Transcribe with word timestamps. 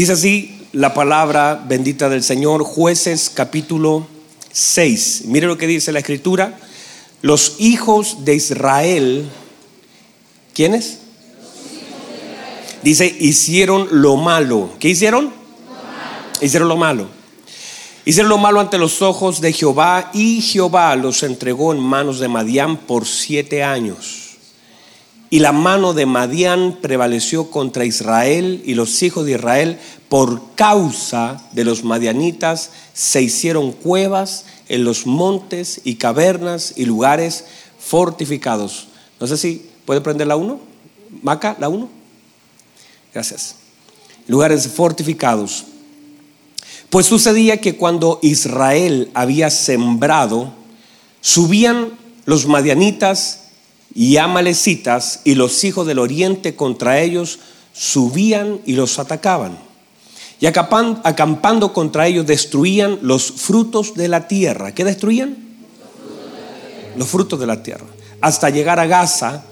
Dice 0.00 0.12
así 0.12 0.58
la 0.72 0.94
palabra 0.94 1.62
bendita 1.68 2.08
del 2.08 2.22
Señor, 2.22 2.62
jueces 2.64 3.28
capítulo 3.28 4.06
6. 4.50 5.24
Mire 5.26 5.46
lo 5.46 5.58
que 5.58 5.66
dice 5.66 5.92
la 5.92 5.98
escritura. 5.98 6.58
Los 7.20 7.56
hijos 7.58 8.24
de 8.24 8.34
Israel, 8.34 9.28
¿quiénes? 10.54 11.00
Dice, 12.82 13.14
hicieron 13.20 13.88
lo 13.90 14.16
malo. 14.16 14.70
¿Qué 14.78 14.88
hicieron? 14.88 15.34
Hicieron 16.40 16.70
lo 16.70 16.78
malo. 16.78 17.06
Hicieron 18.06 18.30
lo 18.30 18.38
malo 18.38 18.60
ante 18.60 18.78
los 18.78 19.02
ojos 19.02 19.42
de 19.42 19.52
Jehová 19.52 20.10
y 20.14 20.40
Jehová 20.40 20.96
los 20.96 21.22
entregó 21.24 21.74
en 21.74 21.80
manos 21.80 22.20
de 22.20 22.28
Madián 22.28 22.78
por 22.78 23.06
siete 23.06 23.62
años. 23.62 24.29
Y 25.32 25.38
la 25.38 25.52
mano 25.52 25.94
de 25.94 26.06
Madián 26.06 26.78
prevaleció 26.82 27.52
contra 27.52 27.84
Israel 27.84 28.62
y 28.66 28.74
los 28.74 29.00
hijos 29.04 29.24
de 29.24 29.32
Israel 29.32 29.78
por 30.08 30.56
causa 30.56 31.40
de 31.52 31.64
los 31.64 31.84
madianitas 31.84 32.70
se 32.94 33.22
hicieron 33.22 33.70
cuevas 33.70 34.44
en 34.68 34.82
los 34.82 35.06
montes 35.06 35.82
y 35.84 35.94
cavernas 35.94 36.74
y 36.76 36.84
lugares 36.84 37.44
fortificados. 37.78 38.88
No 39.20 39.28
sé 39.28 39.36
si 39.36 39.70
puede 39.84 40.00
prender 40.00 40.26
la 40.26 40.34
uno. 40.34 40.58
Maca, 41.22 41.56
la 41.60 41.68
uno. 41.68 41.88
Gracias. 43.14 43.54
Lugares 44.26 44.66
fortificados. 44.66 45.64
Pues 46.88 47.06
sucedía 47.06 47.60
que 47.60 47.76
cuando 47.76 48.18
Israel 48.20 49.10
había 49.14 49.50
sembrado, 49.50 50.52
subían 51.20 51.92
los 52.24 52.46
madianitas 52.46 53.39
y 53.94 54.16
amalecitas 54.16 55.20
y 55.24 55.34
los 55.34 55.64
hijos 55.64 55.86
del 55.86 55.98
oriente 55.98 56.54
contra 56.54 57.00
ellos 57.00 57.38
subían 57.72 58.60
y 58.66 58.74
los 58.74 58.98
atacaban. 58.98 59.58
Y 60.40 60.46
acampando 60.46 61.72
contra 61.72 62.06
ellos 62.06 62.26
destruían 62.26 62.98
los 63.02 63.30
frutos 63.30 63.94
de 63.94 64.08
la 64.08 64.26
tierra. 64.26 64.74
¿Qué 64.74 64.84
destruían? 64.84 65.36
Los 66.96 67.08
frutos 67.08 67.38
de 67.38 67.46
la 67.46 67.62
tierra. 67.62 67.86
Hasta 68.20 68.50
llegar 68.50 68.80
a 68.80 68.86
Gaza 68.86 69.44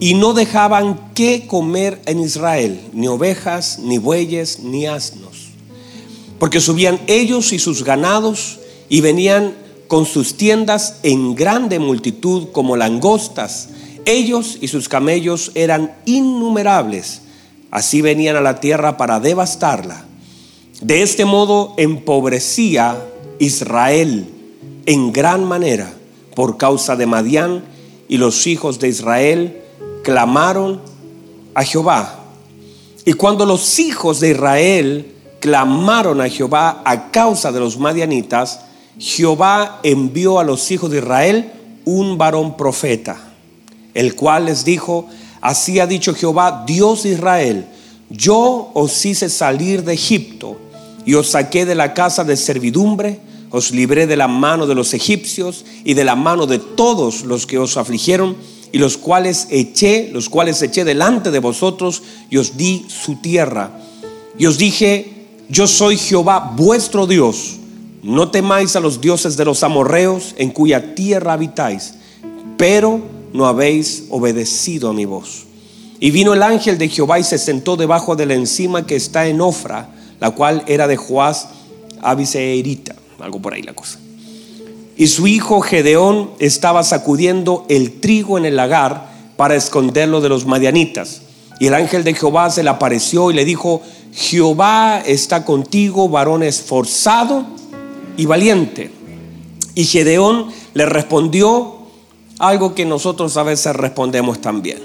y 0.00 0.14
no 0.14 0.34
dejaban 0.34 1.12
qué 1.14 1.46
comer 1.46 2.02
en 2.04 2.20
Israel, 2.20 2.80
ni 2.92 3.08
ovejas, 3.08 3.78
ni 3.78 3.98
bueyes, 3.98 4.60
ni 4.60 4.86
asnos 4.86 5.44
porque 6.44 6.60
subían 6.60 7.00
ellos 7.06 7.54
y 7.54 7.58
sus 7.58 7.84
ganados 7.84 8.58
y 8.90 9.00
venían 9.00 9.54
con 9.88 10.04
sus 10.06 10.36
tiendas 10.36 10.96
en 11.02 11.34
grande 11.34 11.78
multitud 11.78 12.48
como 12.52 12.76
langostas. 12.76 13.68
Ellos 14.04 14.58
y 14.60 14.68
sus 14.68 14.88
camellos 14.88 15.52
eran 15.54 15.94
innumerables. 16.04 17.22
Así 17.70 18.02
venían 18.02 18.36
a 18.36 18.40
la 18.40 18.60
tierra 18.60 18.96
para 18.96 19.20
devastarla. 19.20 20.04
De 20.80 21.02
este 21.02 21.24
modo 21.24 21.74
empobrecía 21.76 23.02
Israel 23.38 24.26
en 24.86 25.12
gran 25.12 25.44
manera 25.44 25.92
por 26.34 26.56
causa 26.56 26.96
de 26.96 27.06
Madián 27.06 27.64
y 28.08 28.18
los 28.18 28.46
hijos 28.46 28.78
de 28.78 28.88
Israel 28.88 29.62
clamaron 30.02 30.80
a 31.54 31.64
Jehová. 31.64 32.20
Y 33.04 33.12
cuando 33.14 33.46
los 33.46 33.78
hijos 33.78 34.20
de 34.20 34.30
Israel 34.30 35.14
clamaron 35.40 36.20
a 36.20 36.28
Jehová 36.28 36.82
a 36.84 37.10
causa 37.10 37.52
de 37.52 37.60
los 37.60 37.78
madianitas, 37.78 38.60
Jehová 38.98 39.80
envió 39.82 40.38
a 40.38 40.44
los 40.44 40.70
hijos 40.70 40.90
de 40.90 40.98
Israel 40.98 41.52
un 41.84 42.16
varón 42.16 42.56
profeta, 42.56 43.33
el 43.94 44.14
cual 44.14 44.46
les 44.46 44.64
dijo, 44.64 45.08
así 45.40 45.80
ha 45.80 45.86
dicho 45.86 46.14
Jehová, 46.14 46.64
Dios 46.66 47.04
de 47.04 47.10
Israel, 47.10 47.66
yo 48.10 48.70
os 48.74 49.04
hice 49.04 49.28
salir 49.28 49.84
de 49.84 49.94
Egipto 49.94 50.58
y 51.04 51.14
os 51.14 51.30
saqué 51.30 51.64
de 51.64 51.74
la 51.74 51.94
casa 51.94 52.24
de 52.24 52.36
servidumbre, 52.36 53.20
os 53.50 53.70
libré 53.70 54.06
de 54.06 54.16
la 54.16 54.28
mano 54.28 54.66
de 54.66 54.74
los 54.74 54.94
egipcios 54.94 55.64
y 55.84 55.94
de 55.94 56.04
la 56.04 56.16
mano 56.16 56.46
de 56.46 56.58
todos 56.58 57.22
los 57.22 57.46
que 57.46 57.58
os 57.58 57.76
afligieron 57.76 58.36
y 58.72 58.78
los 58.78 58.96
cuales 58.96 59.46
eché, 59.50 60.10
los 60.12 60.28
cuales 60.28 60.60
eché 60.60 60.84
delante 60.84 61.30
de 61.30 61.38
vosotros 61.38 62.02
y 62.30 62.38
os 62.38 62.56
di 62.56 62.84
su 62.88 63.16
tierra. 63.16 63.78
Y 64.36 64.46
os 64.46 64.58
dije, 64.58 65.28
yo 65.48 65.68
soy 65.68 65.96
Jehová 65.96 66.52
vuestro 66.56 67.06
Dios. 67.06 67.56
No 68.02 68.30
temáis 68.30 68.74
a 68.74 68.80
los 68.80 69.00
dioses 69.00 69.36
de 69.36 69.44
los 69.44 69.62
amorreos 69.62 70.34
en 70.36 70.50
cuya 70.50 70.94
tierra 70.94 71.34
habitáis, 71.34 71.94
pero 72.56 73.00
no 73.34 73.46
habéis 73.46 74.04
obedecido 74.10 74.88
a 74.88 74.92
mi 74.92 75.04
voz. 75.04 75.44
Y 75.98 76.12
vino 76.12 76.32
el 76.34 76.42
ángel 76.42 76.78
de 76.78 76.88
Jehová 76.88 77.18
y 77.18 77.24
se 77.24 77.36
sentó 77.36 77.76
debajo 77.76 78.14
de 78.14 78.26
la 78.26 78.34
encima 78.34 78.86
que 78.86 78.94
está 78.94 79.26
en 79.26 79.40
Ofra, 79.40 79.88
la 80.20 80.30
cual 80.30 80.62
era 80.68 80.86
de 80.86 80.96
Joás 80.96 81.48
Abiseerita, 82.00 82.94
algo 83.18 83.42
por 83.42 83.54
ahí 83.54 83.62
la 83.62 83.74
cosa. 83.74 83.98
Y 84.96 85.08
su 85.08 85.26
hijo 85.26 85.60
Gedeón 85.62 86.30
estaba 86.38 86.84
sacudiendo 86.84 87.66
el 87.68 88.00
trigo 88.00 88.38
en 88.38 88.44
el 88.44 88.54
lagar 88.54 89.10
para 89.36 89.56
esconderlo 89.56 90.20
de 90.20 90.28
los 90.28 90.46
madianitas. 90.46 91.22
Y 91.58 91.66
el 91.66 91.74
ángel 91.74 92.04
de 92.04 92.14
Jehová 92.14 92.50
se 92.50 92.62
le 92.62 92.70
apareció 92.70 93.32
y 93.32 93.34
le 93.34 93.44
dijo, 93.44 93.82
Jehová 94.12 95.02
está 95.04 95.44
contigo, 95.44 96.08
varón 96.08 96.44
esforzado 96.44 97.44
y 98.16 98.26
valiente. 98.26 98.92
Y 99.74 99.86
Gedeón 99.86 100.52
le 100.74 100.86
respondió 100.86 101.83
algo 102.38 102.74
que 102.74 102.84
nosotros 102.84 103.36
a 103.36 103.42
veces 103.42 103.74
respondemos 103.76 104.40
también. 104.40 104.78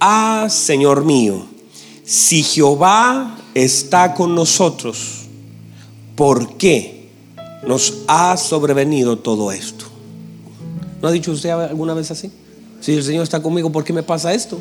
Ah, 0.00 0.46
Señor 0.48 1.04
mío, 1.04 1.44
si 2.04 2.42
Jehová 2.42 3.38
está 3.54 4.14
con 4.14 4.34
nosotros, 4.34 5.26
¿por 6.16 6.56
qué 6.56 7.08
nos 7.66 7.98
ha 8.06 8.36
sobrevenido 8.36 9.18
todo 9.18 9.52
esto? 9.52 9.84
¿No 11.02 11.08
ha 11.08 11.12
dicho 11.12 11.32
usted 11.32 11.50
alguna 11.50 11.94
vez 11.94 12.10
así? 12.10 12.30
Si 12.80 12.94
el 12.94 13.04
Señor 13.04 13.24
está 13.24 13.42
conmigo, 13.42 13.70
¿por 13.70 13.84
qué 13.84 13.92
me 13.92 14.02
pasa 14.02 14.32
esto? 14.32 14.58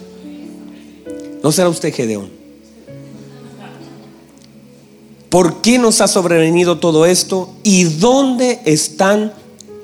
¿No 1.42 1.52
será 1.52 1.70
usted 1.70 1.94
Gedeón? 1.94 2.30
¿Por 5.30 5.62
qué 5.62 5.78
nos 5.78 6.02
ha 6.02 6.08
sobrevenido 6.08 6.80
todo 6.80 7.06
esto? 7.06 7.54
¿Y 7.64 7.84
dónde 7.84 8.62
están 8.66 9.34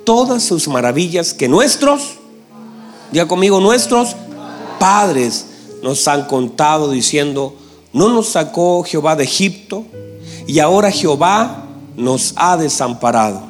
todas 0.05 0.43
sus 0.43 0.67
maravillas 0.67 1.33
que 1.33 1.49
nuestros, 1.49 2.13
ya 3.11 3.27
conmigo, 3.27 3.59
nuestros 3.59 4.15
padres 4.79 5.47
nos 5.83 6.07
han 6.07 6.25
contado 6.25 6.91
diciendo, 6.91 7.55
no 7.91 8.09
nos 8.09 8.29
sacó 8.29 8.83
Jehová 8.83 9.15
de 9.15 9.23
Egipto 9.23 9.83
y 10.47 10.59
ahora 10.59 10.91
Jehová 10.91 11.65
nos 11.97 12.33
ha 12.37 12.57
desamparado 12.57 13.41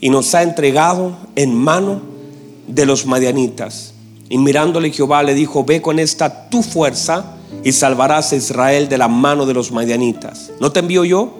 y 0.00 0.10
nos 0.10 0.34
ha 0.34 0.42
entregado 0.42 1.16
en 1.36 1.54
mano 1.54 2.00
de 2.66 2.86
los 2.86 3.06
madianitas. 3.06 3.94
Y 4.28 4.38
mirándole 4.38 4.90
Jehová 4.90 5.22
le 5.22 5.34
dijo, 5.34 5.64
ve 5.64 5.80
con 5.80 5.98
esta 5.98 6.48
tu 6.50 6.62
fuerza 6.62 7.36
y 7.64 7.72
salvarás 7.72 8.32
a 8.32 8.36
Israel 8.36 8.88
de 8.88 8.98
la 8.98 9.08
mano 9.08 9.46
de 9.46 9.54
los 9.54 9.72
madianitas. 9.72 10.50
¿No 10.60 10.70
te 10.70 10.80
envío 10.80 11.04
yo? 11.04 11.32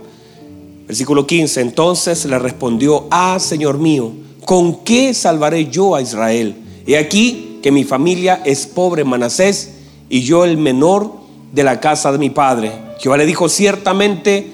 Versículo 0.86 1.26
15. 1.26 1.60
Entonces 1.60 2.24
le 2.24 2.38
respondió, 2.38 3.06
ah, 3.10 3.38
Señor 3.40 3.78
mío, 3.78 4.12
¿con 4.48 4.82
qué 4.82 5.12
salvaré 5.12 5.66
yo 5.66 5.94
a 5.94 6.00
Israel? 6.00 6.56
He 6.86 6.96
aquí 6.96 7.58
que 7.62 7.70
mi 7.70 7.84
familia 7.84 8.40
es 8.46 8.66
pobre 8.66 9.04
Manasés 9.04 9.72
y 10.08 10.22
yo 10.22 10.46
el 10.46 10.56
menor 10.56 11.12
de 11.52 11.64
la 11.64 11.80
casa 11.80 12.12
de 12.12 12.16
mi 12.16 12.30
padre. 12.30 12.72
Jehová 12.98 13.18
le 13.18 13.26
dijo, 13.26 13.50
ciertamente 13.50 14.50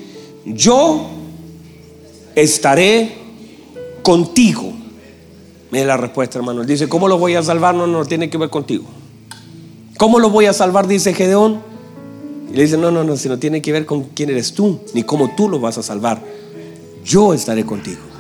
yo 0.47 1.06
estaré 2.35 3.12
contigo. 4.02 4.73
Mira 5.70 5.85
la 5.85 5.97
respuesta, 5.97 6.40
hermano. 6.40 6.62
Él 6.62 6.67
dice, 6.67 6.88
¿cómo 6.88 7.06
lo 7.06 7.17
voy 7.17 7.37
a 7.37 7.44
salvar? 7.44 7.76
No, 7.76 7.87
no 7.87 8.05
tiene 8.05 8.29
que 8.29 8.37
ver 8.37 8.50
contigo. 8.50 8.87
¿Cómo 9.97 10.19
lo 10.19 10.29
voy 10.29 10.47
a 10.47 10.52
salvar? 10.52 10.88
Dice 10.88 11.14
Gedeón. 11.14 11.61
Y 12.50 12.56
le 12.56 12.62
dice, 12.62 12.76
no, 12.76 12.90
no, 12.90 13.05
no, 13.05 13.17
si 13.17 13.29
no 13.29 13.38
tiene 13.38 13.62
que 13.62 13.70
ver 13.70 13.87
con 13.87 14.02
quién 14.12 14.31
eres 14.31 14.55
tú, 14.55 14.81
ni 14.93 15.05
cómo 15.05 15.37
tú 15.37 15.49
lo 15.49 15.61
vas 15.61 15.79
a 15.79 15.85
salvar. 15.85 16.20
Yo 17.05 17.32
estaré 17.32 17.64
contigo. 17.64 18.13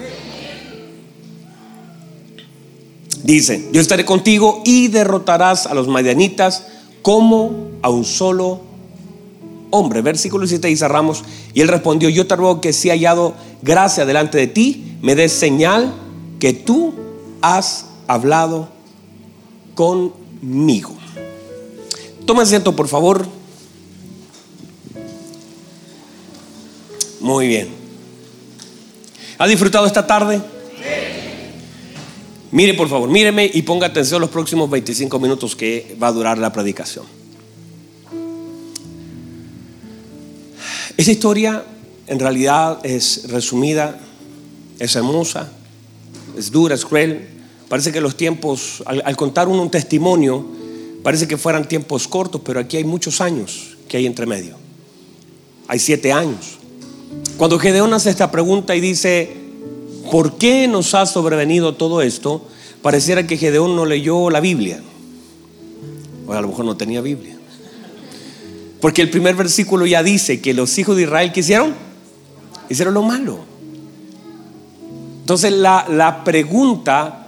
Dice, 3.24 3.70
yo 3.72 3.80
estaré 3.80 4.04
contigo 4.04 4.60
y 4.66 4.88
derrotarás 4.88 5.64
a 5.64 5.72
los 5.72 5.88
madianitas 5.88 6.66
como 7.00 7.70
a 7.80 7.88
un 7.88 8.04
solo 8.04 8.60
hombre. 9.70 10.02
Versículo 10.02 10.46
7 10.46 10.70
y 10.70 10.76
cerramos. 10.76 11.24
Y 11.54 11.62
él 11.62 11.68
respondió, 11.68 12.10
yo 12.10 12.26
te 12.26 12.36
ruego 12.36 12.60
que 12.60 12.74
si 12.74 12.90
hallado 12.90 13.34
gracia 13.62 14.04
delante 14.04 14.36
de 14.36 14.46
ti, 14.46 14.98
me 15.00 15.14
des 15.14 15.32
señal 15.32 15.94
que 16.38 16.52
tú 16.52 16.92
has 17.40 17.86
hablado 18.08 18.68
conmigo. 19.74 20.94
Toma 22.26 22.42
asiento, 22.42 22.76
por 22.76 22.88
favor. 22.88 23.26
Muy 27.20 27.48
bien. 27.48 27.68
¿Ha 29.38 29.46
disfrutado 29.46 29.86
esta 29.86 30.06
tarde? 30.06 30.42
Mire, 32.54 32.74
por 32.74 32.88
favor, 32.88 33.10
míreme 33.10 33.50
y 33.52 33.62
ponga 33.62 33.88
atención 33.88 34.20
los 34.20 34.30
próximos 34.30 34.70
25 34.70 35.18
minutos 35.18 35.56
que 35.56 35.96
va 36.00 36.06
a 36.06 36.12
durar 36.12 36.38
la 36.38 36.52
predicación. 36.52 37.04
Esa 40.96 41.10
historia 41.10 41.64
en 42.06 42.20
realidad 42.20 42.78
es 42.86 43.28
resumida, 43.28 43.98
es 44.78 44.94
hermosa, 44.94 45.50
es 46.38 46.52
dura, 46.52 46.76
es 46.76 46.84
cruel. 46.84 47.26
Parece 47.68 47.90
que 47.90 48.00
los 48.00 48.16
tiempos, 48.16 48.84
al, 48.86 49.16
contar 49.16 49.48
uno 49.48 49.60
un 49.60 49.70
testimonio, 49.72 50.46
parece 51.02 51.26
que 51.26 51.36
fueran 51.36 51.66
tiempos 51.66 52.06
cortos, 52.06 52.40
pero 52.44 52.60
aquí 52.60 52.76
hay 52.76 52.84
muchos 52.84 53.20
años 53.20 53.76
que 53.88 53.96
hay 53.96 54.06
entre 54.06 54.26
medio. 54.26 54.54
Hay 55.66 55.80
siete 55.80 56.12
años. 56.12 56.58
Cuando 57.36 57.58
Gedeón 57.58 57.92
hace 57.94 58.10
esta 58.10 58.30
pregunta 58.30 58.76
y 58.76 58.80
dice, 58.80 59.43
¿por 60.10 60.36
qué 60.36 60.68
nos 60.68 60.94
ha 60.94 61.06
sobrevenido 61.06 61.74
todo 61.74 62.02
esto? 62.02 62.42
Pareciera 62.82 63.26
que 63.26 63.36
Gedeón 63.36 63.76
no 63.76 63.84
leyó 63.86 64.30
la 64.30 64.40
Biblia. 64.40 64.80
O 66.26 66.32
a 66.32 66.40
lo 66.40 66.48
mejor 66.48 66.64
no 66.64 66.76
tenía 66.76 67.00
Biblia. 67.00 67.36
Porque 68.80 69.02
el 69.02 69.10
primer 69.10 69.34
versículo 69.34 69.86
ya 69.86 70.02
dice 70.02 70.40
que 70.40 70.52
los 70.52 70.76
hijos 70.78 70.96
de 70.96 71.02
Israel, 71.02 71.32
¿qué 71.32 71.40
hicieron? 71.40 71.74
Hicieron 72.68 72.94
lo 72.94 73.02
malo. 73.02 73.38
Entonces 75.20 75.52
la, 75.52 75.86
la 75.88 76.22
pregunta 76.24 77.26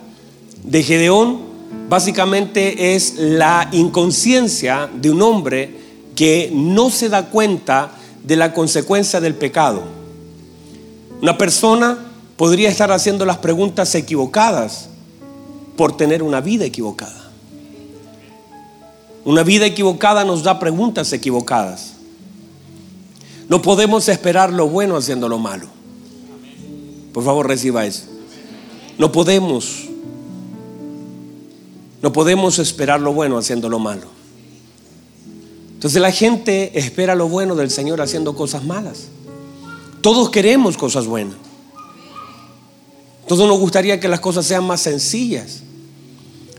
de 0.62 0.82
Gedeón 0.82 1.40
básicamente 1.88 2.94
es 2.94 3.14
la 3.16 3.68
inconsciencia 3.72 4.90
de 4.94 5.10
un 5.10 5.22
hombre 5.22 5.78
que 6.14 6.50
no 6.52 6.90
se 6.90 7.08
da 7.08 7.30
cuenta 7.30 7.92
de 8.22 8.36
la 8.36 8.52
consecuencia 8.52 9.20
del 9.20 9.34
pecado. 9.34 9.82
Una 11.22 11.38
persona 11.38 12.05
podría 12.36 12.68
estar 12.68 12.92
haciendo 12.92 13.24
las 13.24 13.38
preguntas 13.38 13.94
equivocadas 13.94 14.88
por 15.76 15.96
tener 15.96 16.22
una 16.22 16.40
vida 16.40 16.64
equivocada. 16.64 17.30
Una 19.24 19.42
vida 19.42 19.66
equivocada 19.66 20.24
nos 20.24 20.42
da 20.42 20.58
preguntas 20.58 21.12
equivocadas. 21.12 21.94
No 23.48 23.62
podemos 23.62 24.08
esperar 24.08 24.52
lo 24.52 24.68
bueno 24.68 24.96
haciendo 24.96 25.28
lo 25.28 25.38
malo. 25.38 25.66
Por 27.12 27.24
favor, 27.24 27.48
reciba 27.48 27.86
eso. 27.86 28.04
No 28.98 29.10
podemos. 29.12 29.88
No 32.02 32.12
podemos 32.12 32.58
esperar 32.58 33.00
lo 33.00 33.12
bueno 33.12 33.38
haciendo 33.38 33.68
lo 33.68 33.78
malo. 33.78 34.06
Entonces 35.74 36.00
la 36.00 36.12
gente 36.12 36.78
espera 36.78 37.14
lo 37.14 37.28
bueno 37.28 37.54
del 37.54 37.70
Señor 37.70 38.00
haciendo 38.00 38.34
cosas 38.34 38.64
malas. 38.64 39.08
Todos 40.02 40.30
queremos 40.30 40.76
cosas 40.76 41.06
buenas. 41.06 41.45
Todos 43.26 43.48
nos 43.48 43.58
gustaría 43.58 43.98
que 43.98 44.08
las 44.08 44.20
cosas 44.20 44.46
sean 44.46 44.64
más 44.64 44.80
sencillas. 44.80 45.62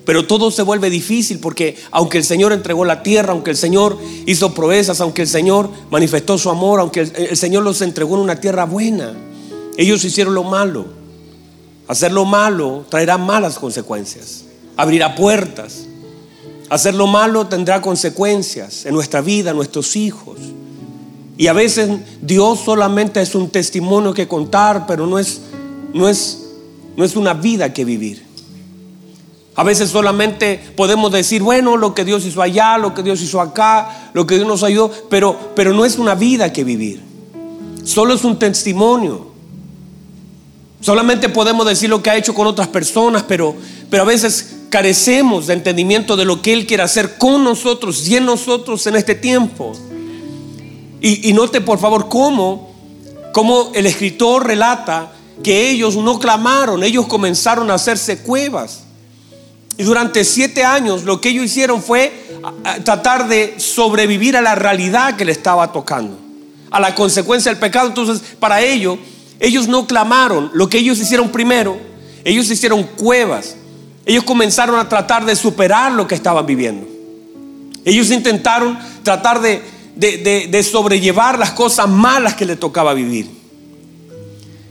Pero 0.08 0.26
todo 0.26 0.52
se 0.52 0.62
vuelve 0.62 0.90
difícil 0.90 1.40
porque 1.40 1.76
aunque 1.92 2.18
el 2.18 2.24
Señor 2.24 2.54
entregó 2.54 2.86
la 2.86 3.04
tierra, 3.04 3.34
aunque 3.34 3.52
el 3.52 3.58
Señor 3.58 3.98
hizo 4.26 4.54
proezas, 4.54 5.02
aunque 5.02 5.24
el 5.24 5.28
Señor 5.28 5.70
manifestó 5.92 6.38
su 6.38 6.50
amor, 6.50 6.80
aunque 6.80 7.02
el, 7.02 7.36
Señor 7.36 7.64
los 7.64 7.82
entregó 7.82 8.16
en 8.16 8.22
una 8.22 8.40
tierra 8.40 8.64
buena, 8.64 9.14
ellos 9.78 10.06
hicieron 10.06 10.34
lo 10.34 10.46
malo. 10.46 10.86
Hacer 11.90 12.14
lo 12.14 12.24
malo 12.24 12.86
traerá 12.88 13.18
malas 13.18 13.60
consecuencias, 13.60 14.46
abrirá 14.78 15.14
puertas. 15.14 15.86
Hacer 16.70 16.96
lo 16.96 17.08
malo 17.08 17.48
tendrá 17.48 17.82
consecuencias 17.82 18.86
en 18.86 18.94
nuestra 18.94 19.20
vida, 19.20 19.52
en 19.52 19.58
nuestros 19.58 19.98
hijos. 19.98 20.38
Y 21.38 21.48
a 21.48 21.54
veces 21.54 21.90
Dios 22.22 22.62
solamente 22.64 23.22
es 23.22 23.36
un 23.36 23.50
testimonio 23.50 24.14
que 24.14 24.26
contar, 24.26 24.86
pero 24.88 25.06
no 25.06 25.20
es, 25.20 25.42
no 25.94 26.08
es, 26.08 26.47
no 26.98 27.06
es 27.06 27.16
una 27.16 27.36
vida 27.36 27.72
que 27.74 27.86
vivir. 27.86 28.26
A 29.56 29.64
veces 29.64 29.90
solamente 29.92 30.60
podemos 30.76 31.12
decir, 31.12 31.42
bueno, 31.42 31.78
lo 31.78 31.94
que 31.94 32.04
Dios 32.04 32.26
hizo 32.26 32.42
allá, 32.42 32.78
lo 32.78 32.94
que 32.94 33.04
Dios 33.04 33.22
hizo 33.22 33.40
acá, 33.40 34.10
lo 34.14 34.28
que 34.28 34.36
Dios 34.36 34.48
nos 34.48 34.64
ayudó, 34.64 34.92
pero, 35.10 35.54
pero 35.56 35.74
no 35.74 35.86
es 35.86 35.98
una 35.98 36.16
vida 36.16 36.52
que 36.52 36.64
vivir. 36.64 37.02
Solo 37.84 38.16
es 38.16 38.24
un 38.24 38.38
testimonio. 38.38 39.28
Solamente 40.82 41.30
podemos 41.30 41.66
decir 41.68 41.90
lo 41.90 42.04
que 42.04 42.10
ha 42.10 42.18
hecho 42.18 42.34
con 42.34 42.48
otras 42.48 42.68
personas, 42.68 43.24
pero, 43.24 43.56
pero 43.90 44.04
a 44.04 44.06
veces 44.06 44.58
carecemos 44.70 45.48
de 45.48 45.54
entendimiento 45.54 46.16
de 46.16 46.26
lo 46.26 46.42
que 46.42 46.54
Él 46.54 46.66
quiere 46.66 46.84
hacer 46.84 47.18
con 47.18 47.44
nosotros 47.44 48.08
y 48.08 48.16
en 48.16 48.26
nosotros 48.26 48.86
en 48.88 48.96
este 48.96 49.16
tiempo. 49.16 49.74
Y, 51.00 51.30
y 51.30 51.34
note 51.34 51.62
por 51.62 51.80
favor 51.80 52.10
cómo, 52.10 52.72
cómo 53.34 53.72
el 53.76 53.86
escritor 53.86 54.48
relata 54.48 55.14
que 55.44 55.70
ellos 55.70 55.96
no 55.96 56.20
clamaron, 56.20 56.84
ellos 56.84 57.08
comenzaron 57.08 57.70
a 57.72 57.76
hacerse 57.76 58.20
cuevas. 58.20 58.84
Y 59.78 59.84
durante 59.84 60.24
siete 60.24 60.64
años 60.64 61.04
lo 61.04 61.22
que 61.22 61.30
ellos 61.30 61.46
hicieron 61.46 61.84
fue 61.84 62.12
tratar 62.84 63.28
de 63.28 63.56
sobrevivir 63.60 64.36
a 64.36 64.42
la 64.42 64.56
realidad 64.56 65.16
que 65.16 65.26
le 65.26 65.32
estaba 65.32 65.72
tocando, 65.72 66.18
a 66.72 66.80
la 66.80 66.96
consecuencia 66.96 67.52
del 67.52 67.60
pecado. 67.60 67.88
Entonces, 67.88 68.22
para 68.40 68.62
ello, 68.62 68.98
ellos 69.40 69.68
no 69.68 69.86
clamaron. 69.86 70.50
Lo 70.54 70.68
que 70.68 70.80
ellos 70.80 71.00
hicieron 71.00 71.30
primero, 71.30 71.78
ellos 72.24 72.50
hicieron 72.50 72.84
cuevas. 72.84 73.56
Ellos 74.06 74.24
comenzaron 74.24 74.80
a 74.80 74.90
tratar 74.90 75.26
de 75.26 75.36
superar 75.36 75.92
lo 75.92 76.08
que 76.08 76.16
estaban 76.16 76.46
viviendo. 76.46 76.88
Ellos 77.86 78.10
intentaron 78.10 78.78
tratar 79.04 79.42
de, 79.42 79.62
de, 79.96 80.64
sobrellevar 80.64 81.38
las 81.38 81.52
cosas 81.52 81.88
malas 81.88 82.36
que 82.36 82.46
le 82.46 82.56
tocaba 82.56 82.94
vivir. 82.94 83.30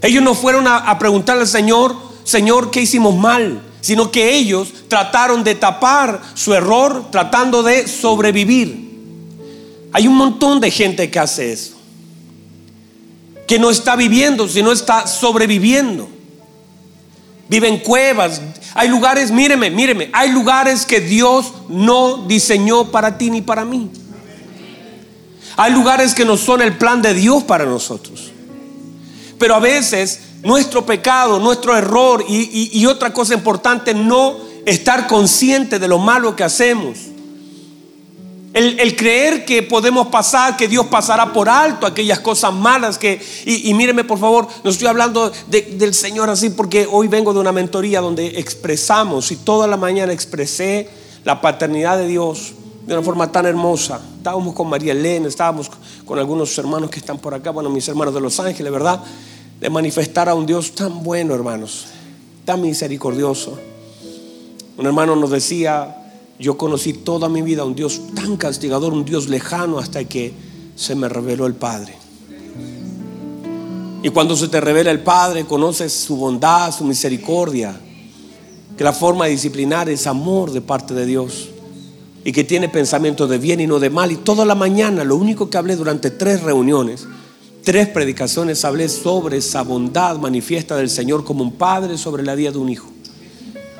Ellos 0.06 0.22
no 0.22 0.34
fueron 0.34 0.66
a, 0.66 0.76
a 0.78 0.98
preguntarle 0.98 1.42
al 1.42 1.48
Señor, 1.48 1.94
Señor, 2.24 2.70
¿qué 2.70 2.80
hicimos 2.82 3.14
mal? 3.14 3.62
sino 3.86 4.10
que 4.10 4.34
ellos 4.34 4.72
trataron 4.88 5.44
de 5.44 5.54
tapar 5.54 6.20
su 6.34 6.52
error 6.52 7.08
tratando 7.12 7.62
de 7.62 7.86
sobrevivir. 7.86 8.86
Hay 9.92 10.08
un 10.08 10.16
montón 10.16 10.58
de 10.58 10.72
gente 10.72 11.08
que 11.08 11.20
hace 11.20 11.52
eso, 11.52 11.76
que 13.46 13.60
no 13.60 13.70
está 13.70 13.94
viviendo, 13.94 14.48
sino 14.48 14.72
está 14.72 15.06
sobreviviendo. 15.06 16.08
Vive 17.48 17.68
en 17.68 17.78
cuevas. 17.78 18.42
Hay 18.74 18.88
lugares, 18.88 19.30
míreme, 19.30 19.70
míreme, 19.70 20.10
hay 20.12 20.32
lugares 20.32 20.84
que 20.84 21.00
Dios 21.00 21.52
no 21.68 22.26
diseñó 22.26 22.90
para 22.90 23.16
ti 23.16 23.30
ni 23.30 23.40
para 23.40 23.64
mí. 23.64 23.88
Hay 25.56 25.72
lugares 25.72 26.12
que 26.12 26.24
no 26.24 26.36
son 26.36 26.60
el 26.60 26.76
plan 26.76 27.02
de 27.02 27.14
Dios 27.14 27.44
para 27.44 27.64
nosotros. 27.64 28.32
Pero 29.38 29.54
a 29.54 29.60
veces 29.60 30.20
nuestro 30.42 30.86
pecado, 30.86 31.38
nuestro 31.38 31.76
error 31.76 32.24
y, 32.28 32.86
otra 32.86 33.12
cosa 33.12 33.34
importante, 33.34 33.94
no 33.94 34.36
estar 34.64 35.06
consciente 35.06 35.78
de 35.78 35.88
lo 35.88 35.98
malo 35.98 36.36
que 36.36 36.44
hacemos. 36.44 36.98
El, 38.52 38.96
creer 38.96 39.44
que 39.44 39.62
podemos 39.62 40.06
pasar, 40.06 40.56
que 40.56 40.66
Dios 40.66 40.86
pasará 40.86 41.30
por 41.30 41.46
alto 41.46 41.86
aquellas 41.86 42.20
cosas 42.20 42.54
malas 42.54 42.96
que, 42.96 43.20
y, 43.44 43.74
míreme 43.74 44.02
por 44.04 44.18
favor, 44.18 44.48
no 44.64 44.70
estoy 44.70 44.86
hablando 44.86 45.30
del 45.48 45.92
Señor 45.92 46.30
así 46.30 46.48
porque 46.50 46.88
hoy 46.90 47.08
vengo 47.08 47.34
de 47.34 47.40
una 47.40 47.52
mentoría 47.52 48.00
donde 48.00 48.38
expresamos 48.38 49.30
y 49.30 49.36
toda 49.36 49.66
la 49.66 49.76
mañana 49.76 50.12
expresé 50.12 50.88
la 51.24 51.42
paternidad 51.42 51.98
de 51.98 52.06
Dios 52.06 52.54
de 52.86 52.94
una 52.94 53.02
forma 53.02 53.30
tan 53.30 53.46
hermosa. 53.46 54.00
Estábamos 54.16 54.54
con 54.54 54.68
María 54.68 54.92
Elena, 54.92 55.28
estábamos 55.28 55.70
con 56.04 56.18
algunos 56.18 56.56
hermanos 56.56 56.90
que 56.90 57.00
están 57.00 57.18
por 57.18 57.34
acá, 57.34 57.50
bueno, 57.50 57.68
mis 57.68 57.86
hermanos 57.88 58.14
de 58.14 58.20
Los 58.20 58.38
Ángeles, 58.40 58.72
¿verdad? 58.72 59.02
de 59.60 59.70
manifestar 59.70 60.28
a 60.28 60.34
un 60.34 60.46
Dios 60.46 60.74
tan 60.74 61.02
bueno, 61.02 61.34
hermanos, 61.34 61.86
tan 62.44 62.60
misericordioso. 62.60 63.58
Un 64.76 64.86
hermano 64.86 65.16
nos 65.16 65.30
decía, 65.30 66.12
yo 66.38 66.58
conocí 66.58 66.92
toda 66.92 67.28
mi 67.28 67.42
vida 67.42 67.62
a 67.62 67.64
un 67.64 67.74
Dios 67.74 68.00
tan 68.14 68.36
castigador, 68.36 68.92
un 68.92 69.04
Dios 69.04 69.28
lejano, 69.28 69.78
hasta 69.78 70.04
que 70.04 70.34
se 70.74 70.94
me 70.94 71.08
reveló 71.08 71.46
el 71.46 71.54
Padre. 71.54 71.94
Y 74.02 74.10
cuando 74.10 74.36
se 74.36 74.48
te 74.48 74.60
revela 74.60 74.90
el 74.90 75.02
Padre, 75.02 75.46
conoces 75.46 75.92
su 75.92 76.16
bondad, 76.16 76.70
su 76.70 76.84
misericordia, 76.84 77.80
que 78.76 78.84
la 78.84 78.92
forma 78.92 79.24
de 79.24 79.30
disciplinar 79.30 79.88
es 79.88 80.06
amor 80.06 80.52
de 80.52 80.60
parte 80.60 80.92
de 80.92 81.06
Dios 81.06 81.48
y 82.26 82.32
que 82.32 82.42
tiene 82.42 82.68
pensamiento 82.68 83.28
de 83.28 83.38
bien 83.38 83.60
y 83.60 83.68
no 83.68 83.78
de 83.78 83.88
mal. 83.88 84.10
Y 84.10 84.16
toda 84.16 84.44
la 84.44 84.56
mañana, 84.56 85.04
lo 85.04 85.14
único 85.14 85.48
que 85.48 85.58
hablé 85.58 85.76
durante 85.76 86.10
tres 86.10 86.42
reuniones, 86.42 87.06
tres 87.62 87.86
predicaciones 87.86 88.64
hablé 88.64 88.88
sobre 88.88 89.36
esa 89.36 89.62
bondad 89.62 90.18
manifiesta 90.18 90.76
del 90.76 90.90
Señor 90.90 91.24
como 91.24 91.44
un 91.44 91.52
padre 91.52 91.96
sobre 91.96 92.24
la 92.24 92.34
vida 92.34 92.50
de 92.50 92.58
un 92.58 92.68
hijo. 92.68 92.88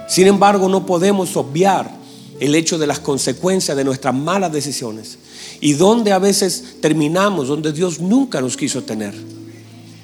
Sin 0.06 0.28
embargo, 0.28 0.68
no 0.68 0.86
podemos 0.86 1.36
obviar 1.36 1.90
el 2.38 2.54
hecho 2.54 2.78
de 2.78 2.86
las 2.86 3.00
consecuencias 3.00 3.76
de 3.76 3.82
nuestras 3.82 4.14
malas 4.14 4.52
decisiones 4.52 5.18
y 5.60 5.72
donde 5.72 6.12
a 6.12 6.20
veces 6.20 6.76
terminamos, 6.80 7.48
donde 7.48 7.72
Dios 7.72 7.98
nunca 7.98 8.40
nos 8.40 8.56
quiso 8.56 8.84
tener. 8.84 9.12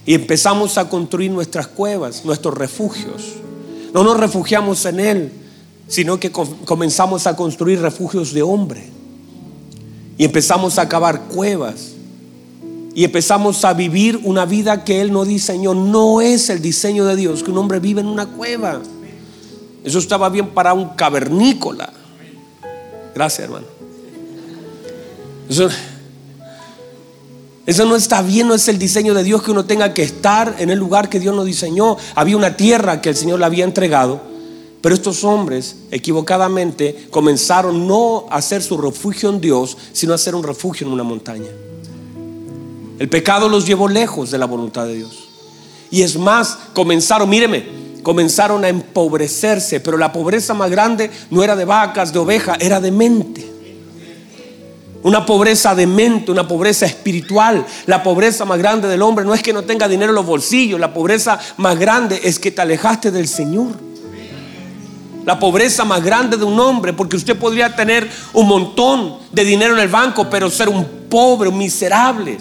Y 0.05 0.15
empezamos 0.15 0.79
a 0.79 0.89
construir 0.89 1.31
nuestras 1.31 1.69
cuevas, 1.69 2.25
nuestros 2.25 2.59
refugios. 2.59 3.35
No 3.95 4.03
nos 4.03 4.17
refugiamos 4.17 4.85
en 4.85 4.99
Él, 4.99 5.33
sino 5.93 6.19
que 6.19 6.33
comenzamos 6.33 7.27
a 7.27 7.37
construir 7.37 7.83
refugios 7.83 8.33
de 8.33 8.41
hombre. 8.41 8.89
Y 10.17 10.25
empezamos 10.25 10.79
a 10.79 10.89
cavar 10.89 11.25
cuevas 11.25 11.91
y 12.95 13.05
empezamos 13.05 13.63
a 13.67 13.75
vivir 13.75 14.19
una 14.25 14.47
vida 14.47 14.85
que 14.85 15.03
Él 15.03 15.13
no 15.13 15.27
diseñó. 15.27 15.75
No 15.75 16.23
es 16.23 16.49
el 16.49 16.63
diseño 16.63 17.05
de 17.05 17.15
Dios 17.15 17.43
que 17.43 17.51
un 17.51 17.59
hombre 17.59 17.79
vive 17.79 18.01
en 18.01 18.07
una 18.07 18.25
cueva. 18.25 18.81
Eso 19.85 19.99
estaba 19.99 20.31
bien 20.31 20.49
para 20.55 20.73
un 20.73 20.89
cavernícola. 20.97 21.93
Gracias, 23.15 23.45
hermano. 23.45 23.67
Eso 27.67 27.85
no 27.85 27.97
está 27.97 28.23
bien, 28.23 28.49
no 28.49 28.55
es 28.55 28.67
el 28.69 28.79
diseño 28.79 29.13
de 29.13 29.25
Dios 29.25 29.43
que 29.43 29.51
uno 29.51 29.67
tenga 29.67 29.93
que 29.93 30.05
estar 30.05 30.57
en 30.59 30.71
el 30.71 30.79
lugar 30.79 31.11
que 31.11 31.21
Dios 31.21 31.37
nos 31.37 31.45
diseñó. 31.45 31.99
Había 32.15 32.39
una 32.39 32.57
tierra 32.57 33.03
que 33.03 33.11
el 33.11 33.17
Señor 33.17 33.41
le 33.41 33.45
había 33.45 33.67
entregado, 33.67 34.32
pero 34.83 34.97
estos 34.97 35.23
hombres 35.23 35.77
equivocadamente 35.93 37.07
comenzaron 37.11 37.87
no 37.87 38.27
a 38.29 38.37
hacer 38.37 38.63
su 38.63 38.77
refugio 38.77 39.31
en 39.31 39.41
Dios, 39.41 39.79
sino 39.93 40.13
a 40.13 40.17
hacer 40.17 40.35
un 40.35 40.43
refugio 40.43 40.87
en 40.87 40.93
una 40.93 41.05
montaña. 41.05 41.51
El 42.99 43.09
pecado 43.09 43.49
los 43.49 43.65
llevó 43.65 43.89
lejos 43.89 44.33
de 44.33 44.39
la 44.39 44.47
voluntad 44.47 44.87
de 44.87 44.97
Dios. 44.97 45.29
Y 45.91 46.03
es 46.03 46.19
más, 46.19 46.59
comenzaron, 46.75 47.31
míreme, 47.31 47.65
comenzaron 48.03 48.65
a 48.65 48.69
empobrecerse, 48.69 49.79
pero 49.79 49.97
la 49.97 50.13
pobreza 50.13 50.53
más 50.53 50.71
grande 50.71 51.11
no 51.31 51.45
era 51.45 51.55
de 51.55 51.65
vacas, 51.65 52.13
de 52.13 52.19
ovejas, 52.19 52.59
era 52.61 52.81
de 52.81 52.91
mente. 52.91 53.49
Una 55.05 55.25
pobreza 55.25 55.77
de 55.77 55.87
mente, 55.87 56.33
una 56.33 56.47
pobreza 56.49 56.87
espiritual. 56.87 57.65
La 57.87 58.03
pobreza 58.03 58.45
más 58.45 58.59
grande 58.59 58.89
del 58.89 59.03
hombre 59.03 59.25
no 59.25 59.35
es 59.35 59.43
que 59.43 59.53
no 59.53 59.63
tenga 59.63 59.87
dinero 59.87 60.11
en 60.11 60.17
los 60.17 60.27
bolsillos, 60.27 60.81
la 60.81 60.93
pobreza 60.93 61.39
más 61.57 61.79
grande 61.79 62.21
es 62.25 62.41
que 62.41 62.51
te 62.51 62.63
alejaste 62.63 63.13
del 63.13 63.29
Señor. 63.29 63.92
La 65.25 65.39
pobreza 65.39 65.85
más 65.85 66.03
grande 66.03 66.37
de 66.37 66.45
un 66.45 66.59
hombre, 66.59 66.93
porque 66.93 67.17
usted 67.17 67.37
podría 67.37 67.75
tener 67.75 68.09
un 68.33 68.49
montón 68.49 69.19
de 69.31 69.45
dinero 69.45 69.75
en 69.75 69.81
el 69.81 69.89
banco, 69.89 70.29
pero 70.29 70.51
ser 70.51 70.69
un 70.69 70.85
pobre, 71.09 71.49
un 71.49 71.59
miserable. 71.59 72.39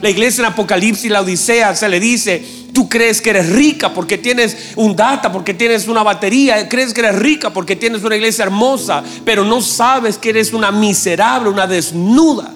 La 0.00 0.10
iglesia 0.10 0.42
en 0.42 0.52
Apocalipsis, 0.52 1.10
la 1.10 1.20
Odisea, 1.20 1.74
se 1.74 1.88
le 1.88 2.00
dice, 2.00 2.42
tú 2.74 2.88
crees 2.88 3.22
que 3.22 3.30
eres 3.30 3.50
rica 3.50 3.94
porque 3.94 4.18
tienes 4.18 4.72
un 4.76 4.94
data, 4.94 5.32
porque 5.32 5.54
tienes 5.54 5.88
una 5.88 6.02
batería, 6.02 6.68
crees 6.68 6.92
que 6.92 7.00
eres 7.00 7.16
rica 7.16 7.50
porque 7.50 7.76
tienes 7.76 8.02
una 8.02 8.16
iglesia 8.16 8.44
hermosa, 8.44 9.02
pero 9.24 9.44
no 9.44 9.62
sabes 9.62 10.18
que 10.18 10.30
eres 10.30 10.52
una 10.52 10.70
miserable, 10.70 11.48
una 11.48 11.66
desnuda. 11.66 12.52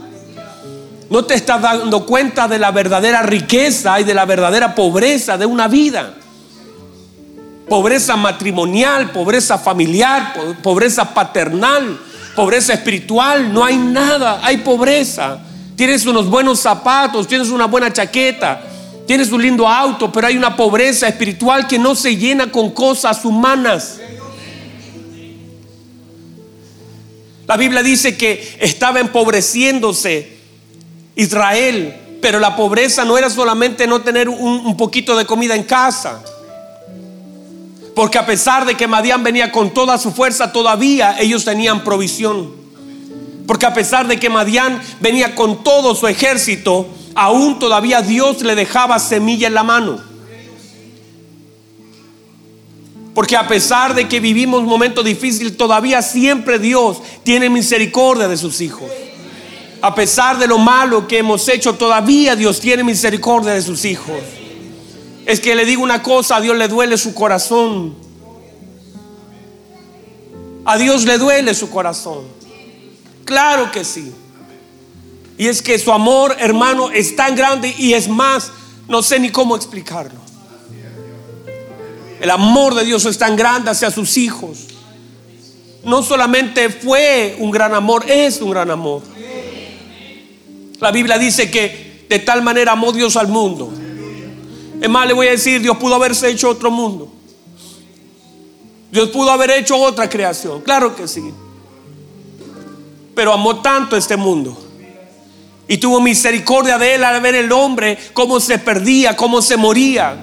No 1.09 1.25
te 1.25 1.35
estás 1.35 1.63
dando 1.63 2.05
cuenta 2.05 2.49
de 2.49 2.59
la 2.59 2.71
verdadera 2.71 3.23
riqueza 3.23 3.99
y 3.99 4.05
de 4.05 4.13
la 4.13 4.27
verdadera 4.27 4.75
pobreza 4.75 5.39
de 5.39 5.47
una 5.47 5.69
vida. 5.69 6.15
Pobreza 7.69 8.17
matrimonial, 8.17 9.13
pobreza 9.13 9.59
familiar, 9.59 10.35
pobreza 10.63 11.13
paternal, 11.13 11.99
pobreza 12.35 12.73
espiritual, 12.73 13.53
no 13.53 13.65
hay 13.65 13.77
nada, 13.77 14.41
hay 14.43 14.59
pobreza. 14.59 15.39
Tienes 15.77 16.07
unos 16.07 16.29
buenos 16.29 16.61
zapatos, 16.61 17.29
tienes 17.29 17.49
una 17.49 17.67
buena 17.67 17.93
chaqueta, 17.93 18.63
tienes 19.07 19.31
un 19.31 19.43
lindo 19.43 19.69
auto, 19.69 20.11
pero 20.11 20.27
hay 20.27 20.37
una 20.37 20.57
pobreza 20.57 21.07
espiritual 21.09 21.67
que 21.67 21.79
no 21.79 21.95
se 21.95 22.17
llena 22.17 22.51
con 22.51 22.71
cosas 22.71 23.25
humanas. 23.25 24.01
La 27.49 27.57
Biblia 27.57 27.83
dice 27.83 28.17
que 28.17 28.57
estaba 28.61 29.01
empobreciéndose 29.01 30.37
Israel, 31.17 32.19
pero 32.21 32.39
la 32.39 32.55
pobreza 32.55 33.05
no 33.05 33.17
era 33.17 33.31
solamente 33.31 33.87
no 33.87 34.03
tener 34.03 34.29
un, 34.29 34.77
poquito 34.77 35.17
de 35.17 35.25
comida 35.25 35.55
en 35.55 35.63
casa. 35.63 36.23
Porque 37.99 38.17
a 38.17 38.25
pesar 38.25 38.65
de 38.65 38.77
que 38.77 38.87
Madián 38.87 39.25
venía 39.25 39.51
con 39.51 39.75
toda 39.75 39.99
su 39.99 40.13
fuerza, 40.13 40.53
todavía 40.53 41.17
ellos 41.19 41.45
tenían 41.45 41.83
provisión. 41.83 42.55
Porque 43.45 43.67
a 43.67 43.75
pesar 43.75 44.07
de 44.07 44.21
que 44.21 44.31
Madián 44.31 44.81
venía 45.01 45.35
con 45.35 45.65
todo 45.65 45.97
su 45.97 46.07
ejército, 46.07 46.87
aún 47.17 47.59
todavía 47.59 48.01
Dios 48.01 48.43
le 48.43 48.55
dejaba 48.55 49.01
semilla 49.01 49.49
en 49.49 49.55
la 49.55 49.65
mano. 49.65 50.01
Porque 53.17 53.37
a 53.37 53.49
pesar 53.49 53.97
de 53.97 54.07
que 54.07 54.21
vivimos 54.21 54.63
momentos 54.63 55.05
difíciles, 55.05 55.57
todavía 55.57 56.01
siempre 56.01 56.61
Dios 56.61 56.99
tiene 57.25 57.51
misericordia 57.51 58.29
de 58.29 58.37
sus 58.37 58.61
hijos. 58.61 58.89
A 59.83 59.97
pesar 59.97 60.39
de 60.39 60.47
lo 60.47 60.59
malo 60.59 61.09
que 61.09 61.19
hemos 61.19 61.49
hecho, 61.49 61.75
todavía 61.75 62.37
Dios 62.37 62.61
tiene 62.61 62.85
misericordia 62.85 63.55
de 63.55 63.63
sus 63.63 63.85
hijos. 63.85 64.15
Es 65.29 65.41
que 65.41 65.55
le 65.55 65.67
digo 65.67 65.83
una 65.83 66.03
cosa, 66.03 66.37
a 66.37 66.41
Dios 66.41 66.57
le 66.57 66.69
duele 66.69 66.97
su 66.97 67.13
corazón. 67.13 67.95
A 70.65 70.79
Dios 70.79 71.05
le 71.05 71.19
duele 71.19 71.53
su 71.53 71.69
corazón. 71.69 72.25
Claro 73.27 73.71
que 73.71 73.85
sí. 73.85 74.11
Y 75.37 75.49
es 75.49 75.61
que 75.61 75.79
su 75.79 75.93
amor, 75.93 76.35
hermano, 76.39 76.91
es 76.91 77.15
tan 77.15 77.37
grande 77.37 77.75
y 77.77 77.93
es 77.93 78.09
más, 78.09 78.51
no 78.89 79.03
sé 79.03 79.21
ni 79.21 79.29
cómo 79.29 79.55
explicarlo. 79.55 80.19
El 82.23 82.31
amor 82.31 82.75
de 82.75 82.87
Dios 82.87 83.05
es 83.05 83.19
tan 83.19 83.37
grande 83.37 83.71
hacia 83.71 83.91
sus 83.91 84.17
hijos. 84.17 84.61
No 85.85 86.03
solamente 86.03 86.71
fue 86.71 87.37
un 87.39 87.51
gran 87.51 87.75
amor, 87.75 88.11
es 88.11 88.41
un 88.41 88.53
gran 88.53 88.71
amor. 88.71 89.03
La 90.81 90.91
Biblia 90.91 91.19
dice 91.19 91.51
que 91.51 92.07
de 92.09 92.19
tal 92.19 92.41
manera 92.41 92.73
amó 92.73 92.93
Dios 92.93 93.19
al 93.19 93.29
mundo. 93.29 93.71
Es 94.81 94.89
más, 94.89 95.07
le 95.07 95.13
voy 95.13 95.27
a 95.29 95.31
decir, 95.33 95.61
Dios 95.61 95.77
pudo 95.77 95.95
haberse 95.95 96.29
hecho 96.29 96.49
otro 96.49 96.71
mundo. 96.71 97.13
Dios 98.91 99.11
pudo 99.11 99.31
haber 99.31 99.51
hecho 99.51 99.77
otra 99.77 100.09
creación. 100.09 100.61
Claro 100.63 100.95
que 100.95 101.07
sí 101.07 101.33
pero 103.19 103.33
amó 103.33 103.57
tanto 103.57 103.97
este 103.97 104.17
mundo. 104.17 104.57
Y 105.67 105.79
tuvo 105.79 106.01
misericordia 106.01 106.79
de 106.79 106.95
él 106.95 107.03
al 107.03 107.21
ver 107.21 107.35
el 107.35 107.51
hombre 107.51 107.99
cómo 108.13 108.39
se 108.39 108.61
perdía, 108.61 109.17
cómo 109.17 109.43
se 109.43 109.57
moría, 109.57 110.17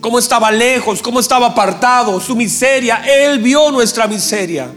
cómo 0.00 0.18
estaba 0.18 0.50
lejos, 0.50 1.00
cómo 1.00 1.20
estaba 1.20 1.46
apartado, 1.46 2.18
su 2.18 2.34
miseria. 2.34 3.04
Él 3.06 3.38
vio 3.38 3.70
nuestra 3.70 4.08
miseria. 4.08 4.68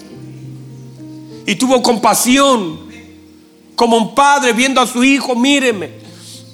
Y 1.47 1.55
tuvo 1.55 1.81
compasión, 1.81 2.79
como 3.75 3.97
un 3.97 4.13
padre 4.13 4.53
viendo 4.53 4.79
a 4.79 4.85
su 4.85 5.03
hijo, 5.03 5.35
míreme. 5.35 6.02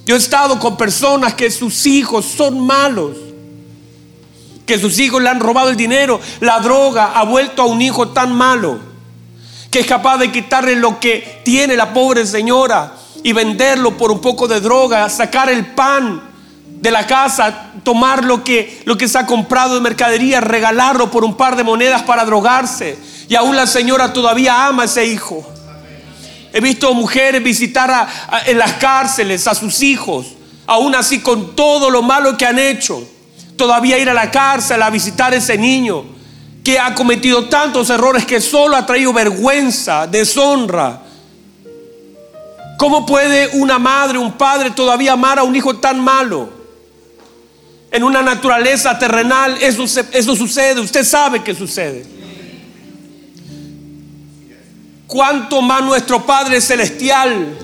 Yo 0.09 0.15
he 0.15 0.17
estado 0.17 0.57
con 0.57 0.75
personas 0.75 1.35
que 1.35 1.51
sus 1.51 1.85
hijos 1.85 2.25
son 2.25 2.65
malos, 2.65 3.15
que 4.65 4.79
sus 4.79 4.97
hijos 4.97 5.21
le 5.21 5.29
han 5.29 5.39
robado 5.39 5.69
el 5.69 5.75
dinero, 5.75 6.19
la 6.39 6.59
droga 6.61 7.11
ha 7.13 7.23
vuelto 7.25 7.61
a 7.61 7.65
un 7.65 7.79
hijo 7.79 8.07
tan 8.07 8.33
malo 8.33 8.79
que 9.69 9.81
es 9.81 9.85
capaz 9.85 10.17
de 10.17 10.31
quitarle 10.31 10.75
lo 10.77 10.99
que 10.99 11.41
tiene 11.45 11.75
la 11.75 11.93
pobre 11.93 12.25
señora 12.25 12.95
y 13.21 13.33
venderlo 13.33 13.97
por 13.97 14.09
un 14.09 14.19
poco 14.19 14.47
de 14.47 14.59
droga, 14.61 15.07
sacar 15.09 15.47
el 15.47 15.75
pan 15.75 16.23
de 16.65 16.89
la 16.89 17.05
casa, 17.05 17.73
tomar 17.83 18.23
lo 18.23 18.43
que, 18.43 18.81
lo 18.85 18.97
que 18.97 19.07
se 19.07 19.19
ha 19.19 19.27
comprado 19.27 19.75
de 19.75 19.81
mercadería, 19.81 20.41
regalarlo 20.41 21.11
por 21.11 21.23
un 21.23 21.37
par 21.37 21.55
de 21.55 21.63
monedas 21.63 22.01
para 22.01 22.25
drogarse. 22.25 22.97
Y 23.27 23.35
aún 23.35 23.55
la 23.55 23.67
señora 23.67 24.11
todavía 24.11 24.65
ama 24.65 24.81
a 24.81 24.85
ese 24.87 25.05
hijo. 25.05 25.45
He 26.51 26.59
visto 26.61 26.93
mujeres 26.93 27.43
visitar 27.43 28.07
en 28.45 28.57
las 28.57 28.73
cárceles 28.73 29.47
a 29.47 29.53
sus 29.53 29.81
hijos, 29.83 30.27
aún 30.65 30.95
así 30.95 31.19
con 31.19 31.55
todo 31.55 31.89
lo 31.89 32.01
malo 32.01 32.35
que 32.37 32.45
han 32.45 32.57
hecho. 32.57 33.07
Todavía 33.55 33.97
ir 33.97 34.09
a 34.09 34.13
la 34.13 34.31
cárcel 34.31 34.81
a 34.81 34.89
visitar 34.89 35.33
a 35.33 35.35
ese 35.35 35.57
niño 35.57 36.05
que 36.63 36.79
ha 36.79 36.93
cometido 36.95 37.47
tantos 37.47 37.89
errores 37.89 38.25
que 38.25 38.41
solo 38.41 38.75
ha 38.75 38.85
traído 38.85 39.13
vergüenza, 39.13 40.07
deshonra. 40.07 41.01
¿Cómo 42.77 43.05
puede 43.05 43.49
una 43.57 43.77
madre, 43.77 44.17
un 44.17 44.33
padre 44.33 44.71
todavía 44.71 45.13
amar 45.13 45.39
a 45.39 45.43
un 45.43 45.55
hijo 45.55 45.77
tan 45.77 45.99
malo? 45.99 46.49
En 47.91 48.03
una 48.03 48.21
naturaleza 48.21 48.97
terrenal 48.97 49.57
eso, 49.61 49.83
eso 49.83 50.35
sucede, 50.35 50.79
usted 50.79 51.03
sabe 51.03 51.43
que 51.43 51.53
sucede. 51.53 52.18
¿Cuánto 55.09 55.63
más 55.63 55.81
nuestro 55.81 56.23
Padre 56.23 56.61
Celestial, 56.61 57.57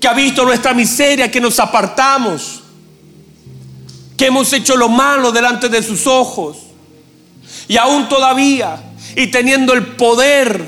que 0.00 0.08
ha 0.08 0.14
visto 0.14 0.42
nuestra 0.42 0.72
miseria, 0.72 1.30
que 1.30 1.38
nos 1.38 1.60
apartamos, 1.60 2.62
que 4.16 4.28
hemos 4.28 4.50
hecho 4.54 4.74
lo 4.74 4.88
malo 4.88 5.30
delante 5.32 5.68
de 5.68 5.82
sus 5.82 6.06
ojos? 6.06 6.56
Y 7.68 7.76
aún 7.76 8.08
todavía, 8.08 8.82
y 9.14 9.26
teniendo 9.26 9.74
el 9.74 9.84
poder, 9.96 10.66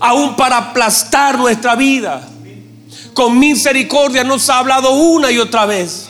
aún 0.00 0.34
para 0.34 0.56
aplastar 0.56 1.38
nuestra 1.38 1.76
vida, 1.76 2.28
con 3.14 3.38
misericordia 3.38 4.24
nos 4.24 4.50
ha 4.50 4.58
hablado 4.58 4.90
una 4.94 5.30
y 5.30 5.38
otra 5.38 5.64
vez. 5.64 6.08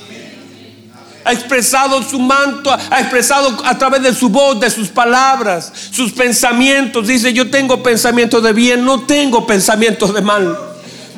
Ha 1.27 1.33
expresado 1.33 2.01
su 2.05 2.21
manto, 2.21 2.71
ha 2.73 3.01
expresado 3.01 3.57
a 3.65 3.77
través 3.77 4.01
de 4.01 4.15
su 4.15 4.29
voz, 4.29 4.61
de 4.61 4.71
sus 4.71 4.89
palabras, 4.89 5.73
sus 5.91 6.13
pensamientos. 6.13 7.09
Dice, 7.09 7.33
yo 7.33 7.51
tengo 7.51 7.83
pensamientos 7.83 8.41
de 8.45 8.53
bien, 8.53 8.85
no 8.85 9.01
tengo 9.01 9.45
pensamientos 9.45 10.15
de 10.15 10.23
mal. 10.23 10.57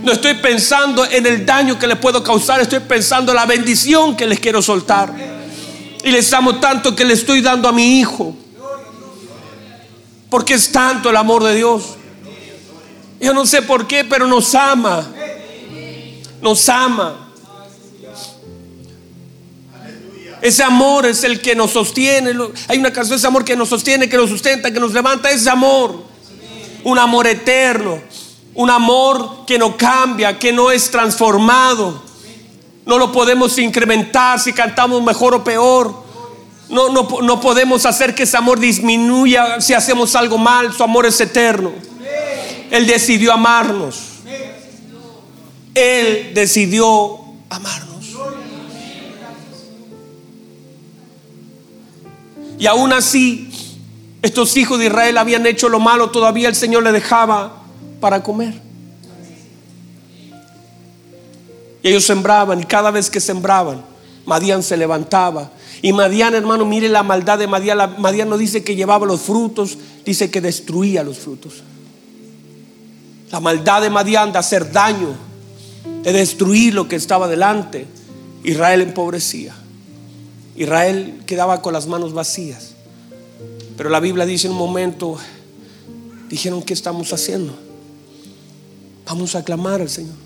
No 0.03 0.13
estoy 0.13 0.33
pensando 0.35 1.05
en 1.05 1.27
el 1.27 1.45
daño 1.45 1.79
que 1.79 1.87
les 1.87 1.99
puedo 1.99 2.23
causar, 2.23 2.59
estoy 2.61 2.81
pensando 2.81 3.33
en 3.33 3.37
la 3.37 3.45
bendición 3.45 4.17
que 4.17 4.27
les 4.27 4.41
quiero 4.41 4.63
soltar. 4.63 5.13
Y 6.03 6.11
les 6.11 6.33
amo 6.33 6.57
tanto 6.57 6.97
que 6.97 7.05
le 7.05 7.13
estoy 7.13 7.43
dando 7.43 7.69
a 7.69 7.73
mi 7.73 8.01
hijo. 8.01 8.35
Porque 10.31 10.55
es 10.55 10.73
tanto 10.73 11.11
el 11.11 11.17
amor 11.17 11.45
de 11.45 11.55
Dios. 11.55 11.83
Yo 13.21 13.35
no 13.35 13.45
sé 13.45 13.61
por 13.61 13.87
qué, 13.87 14.05
pero 14.05 14.27
nos 14.27 14.55
ama. 14.55 15.07
Nos 16.41 16.67
ama. 16.71 17.28
Ese 20.41 20.63
amor 20.63 21.07
es 21.07 21.25
el 21.25 21.41
que 21.41 21.55
nos 21.55 21.73
sostiene. 21.73 22.33
Hay 22.69 22.79
una 22.79 22.93
canción, 22.93 23.19
ese 23.19 23.27
amor 23.27 23.45
que 23.45 23.57
nos 23.57 23.69
sostiene, 23.69 24.09
que 24.09 24.17
nos 24.17 24.31
sustenta, 24.31 24.71
que 24.71 24.81
nos 24.81 24.93
levanta. 24.93 25.31
Ese 25.31 25.51
amor. 25.51 26.05
Un 26.85 26.99
amor 26.99 27.27
eterno. 27.27 28.01
Un 28.55 28.71
amor 28.71 29.47
que 29.47 29.59
no 29.59 29.77
cambia, 29.77 30.39
que 30.39 30.53
no 30.53 30.71
es 30.71 30.91
transformado. 30.91 32.03
No 32.87 32.99
lo 32.99 33.13
podemos 33.13 33.59
incrementar 33.59 34.41
si 34.41 34.53
cantamos 34.53 35.03
mejor 35.03 35.35
o 35.35 35.45
peor. 35.45 36.07
No, 36.69 36.89
no, 36.91 37.09
no 37.23 37.41
podemos 37.41 37.87
hacer 37.87 38.15
que 38.15 38.25
ese 38.25 38.37
amor 38.37 38.61
disminuya 38.61 39.61
si 39.61 39.75
hacemos 39.75 40.15
algo 40.15 40.39
mal. 40.39 40.73
Su 40.73 40.83
amor 40.83 41.07
es 41.07 41.21
eterno. 41.21 41.73
Él 42.71 42.87
decidió 42.87 43.33
amarnos. 43.33 44.01
Él 45.75 46.33
decidió 46.35 47.21
amarnos. 47.49 47.88
Y 52.59 52.67
aún 52.67 52.93
así, 52.93 53.49
estos 54.21 54.57
hijos 54.57 54.79
de 54.79 54.87
Israel 54.87 55.17
habían 55.19 55.47
hecho 55.47 55.69
lo 55.69 55.79
malo, 55.79 56.11
todavía 56.11 56.49
el 56.49 56.55
Señor 56.55 56.83
le 56.83 56.93
dejaba 56.93 57.63
para 58.01 58.23
comer. 58.23 58.61
Y 61.83 61.89
ellos 61.89 62.05
sembraban, 62.05 62.61
y 62.61 62.65
cada 62.65 62.91
vez 62.91 63.09
que 63.09 63.21
sembraban, 63.21 63.85
Madián 64.27 64.63
se 64.63 64.77
levantaba. 64.77 65.53
Y 65.81 65.93
Madián, 65.93 66.35
hermano, 66.35 66.65
mire 66.65 66.89
la 66.89 67.05
maldad 67.05 67.39
de 67.39 67.47
Madián. 67.47 67.95
Madián 67.99 68.29
no 68.29 68.37
dice 68.37 68.65
que 68.65 68.75
llevaba 68.75 69.07
los 69.07 69.21
frutos, 69.21 69.79
dice 70.05 70.31
que 70.31 70.41
destruía 70.41 71.05
los 71.05 71.19
frutos. 71.19 71.63
La 73.31 73.39
maldad 73.41 73.83
de 73.83 73.91
Madián 73.91 74.33
de 74.33 74.39
hacer 74.39 74.73
daño, 74.73 75.15
de 76.03 76.13
destruir 76.13 76.75
lo 76.75 76.89
que 76.89 76.97
estaba 76.97 77.29
delante. 77.29 77.87
Israel 78.43 78.81
empobrecía. 78.81 79.55
Israel 80.59 81.23
quedaba 81.25 81.63
con 81.63 81.73
las 81.73 81.87
manos 81.87 82.13
vacías. 82.13 82.73
Pero 83.77 83.91
la 83.91 84.01
Biblia 84.01 84.27
dice 84.27 84.49
en 84.49 84.55
un 84.55 84.59
momento, 84.59 85.17
dijeron, 86.29 86.63
¿qué 86.63 86.75
estamos 86.75 87.13
haciendo? 87.13 87.55
Vamos 89.07 89.37
a 89.37 89.45
clamar 89.45 89.81
al 89.81 89.89
Señor. 89.89 90.17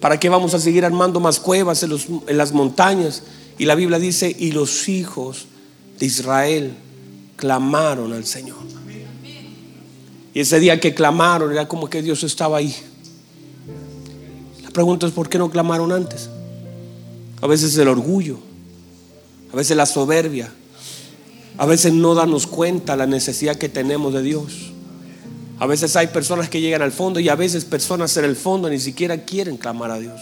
¿Para 0.00 0.18
qué 0.18 0.28
vamos 0.28 0.52
a 0.54 0.58
seguir 0.58 0.84
armando 0.84 1.20
más 1.20 1.38
cuevas 1.38 1.84
en, 1.84 1.92
las 2.36 2.52
montañas? 2.52 3.22
Y 3.56 3.66
la 3.66 3.76
Biblia 3.76 4.00
dice, 4.00 4.34
y 4.36 4.50
los 4.50 4.88
hijos 4.88 5.46
de 6.00 6.06
Israel 6.06 6.74
clamaron 7.36 8.12
al 8.12 8.26
Señor. 8.26 8.58
Y 10.34 10.40
ese 10.40 10.58
día 10.58 10.80
que 10.80 10.92
clamaron 10.92 11.52
era 11.52 11.68
como 11.68 11.88
que 11.88 12.02
Dios 12.02 12.24
estaba 12.24 12.58
ahí. 12.58 12.74
La 14.64 14.70
pregunta 14.70 15.06
es, 15.06 15.12
¿por 15.12 15.28
qué 15.28 15.38
no 15.38 15.50
clamaron 15.50 15.92
antes? 15.92 16.28
A 17.40 17.46
veces 17.46 17.76
el 17.78 17.86
orgullo 17.86 18.49
a 19.52 19.56
veces 19.56 19.76
la 19.76 19.86
soberbia, 19.86 20.52
a 21.58 21.66
veces 21.66 21.92
no 21.92 22.14
darnos 22.14 22.46
cuenta 22.46 22.96
la 22.96 23.06
necesidad 23.06 23.56
que 23.56 23.68
tenemos 23.68 24.12
de 24.14 24.22
Dios. 24.22 24.72
A 25.58 25.66
veces 25.66 25.94
hay 25.96 26.06
personas 26.06 26.48
que 26.48 26.60
llegan 26.60 26.80
al 26.80 26.92
fondo 26.92 27.20
y 27.20 27.28
a 27.28 27.34
veces 27.34 27.64
personas 27.64 28.16
en 28.16 28.24
el 28.24 28.36
fondo 28.36 28.70
ni 28.70 28.80
siquiera 28.80 29.24
quieren 29.24 29.56
clamar 29.56 29.90
a 29.90 29.98
Dios. 29.98 30.20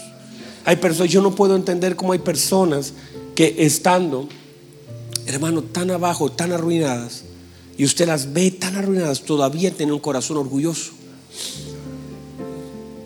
Hay 0.65 0.75
personas, 0.75 1.11
yo 1.11 1.21
no 1.21 1.33
puedo 1.33 1.55
entender 1.55 1.95
cómo 1.95 2.11
hay 2.13 2.19
personas 2.19 2.93
que 3.35 3.55
estando, 3.59 4.27
hermano, 5.25 5.63
tan 5.63 5.91
abajo, 5.91 6.31
tan 6.31 6.51
arruinadas, 6.51 7.23
y 7.77 7.85
usted 7.85 8.07
las 8.07 8.33
ve 8.33 8.51
tan 8.51 8.75
arruinadas, 8.75 9.21
todavía 9.21 9.71
tienen 9.71 9.93
un 9.93 10.01
corazón 10.01 10.35
orgulloso. 10.35 10.91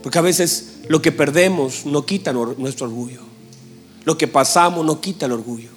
Porque 0.01 0.17
a 0.17 0.21
veces 0.23 0.79
lo 0.87 1.01
que 1.01 1.11
perdemos 1.11 1.85
no 1.85 2.07
quita 2.07 2.33
nuestro 2.33 2.87
orgullo. 2.87 3.21
Lo 4.05 4.17
que 4.17 4.27
pasamos 4.27 4.83
no 4.83 4.99
quita 4.99 5.27
el 5.27 5.33
orgullo. 5.33 5.69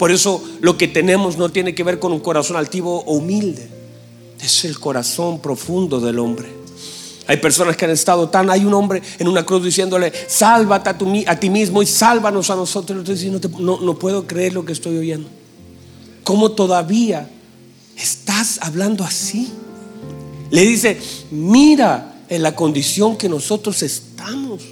Por 0.00 0.10
eso 0.10 0.42
lo 0.62 0.78
que 0.78 0.88
tenemos 0.88 1.36
no 1.36 1.50
tiene 1.50 1.74
que 1.74 1.84
ver 1.84 1.98
con 1.98 2.10
un 2.10 2.20
corazón 2.20 2.56
altivo 2.56 3.04
o 3.04 3.16
humilde. 3.16 3.68
Es 4.40 4.64
el 4.64 4.80
corazón 4.80 5.40
profundo 5.40 6.00
del 6.00 6.18
hombre. 6.18 6.48
Hay 7.26 7.36
personas 7.36 7.76
que 7.76 7.84
han 7.84 7.90
estado 7.90 8.30
tan, 8.30 8.48
hay 8.48 8.64
un 8.64 8.72
hombre 8.72 9.02
en 9.18 9.28
una 9.28 9.44
cruz 9.44 9.62
diciéndole, 9.62 10.10
sálvate 10.26 10.88
a, 10.88 11.38
ti 11.38 11.50
mismo 11.50 11.82
y 11.82 11.86
sálvanos 11.86 12.48
a 12.48 12.56
nosotros. 12.56 13.06
no, 13.58 13.78
no 13.78 13.98
puedo 13.98 14.26
creer 14.26 14.54
lo 14.54 14.64
que 14.64 14.72
estoy 14.72 14.96
oyendo. 14.96 15.28
¿Cómo 16.24 16.52
todavía 16.52 17.28
estás 17.94 18.58
hablando 18.62 19.04
así? 19.04 19.52
Le 20.50 20.62
dice, 20.62 20.98
mira 21.30 22.22
en 22.30 22.42
la 22.42 22.56
condición 22.56 23.18
que 23.18 23.28
nosotros 23.28 23.82
estamos. 23.82 24.62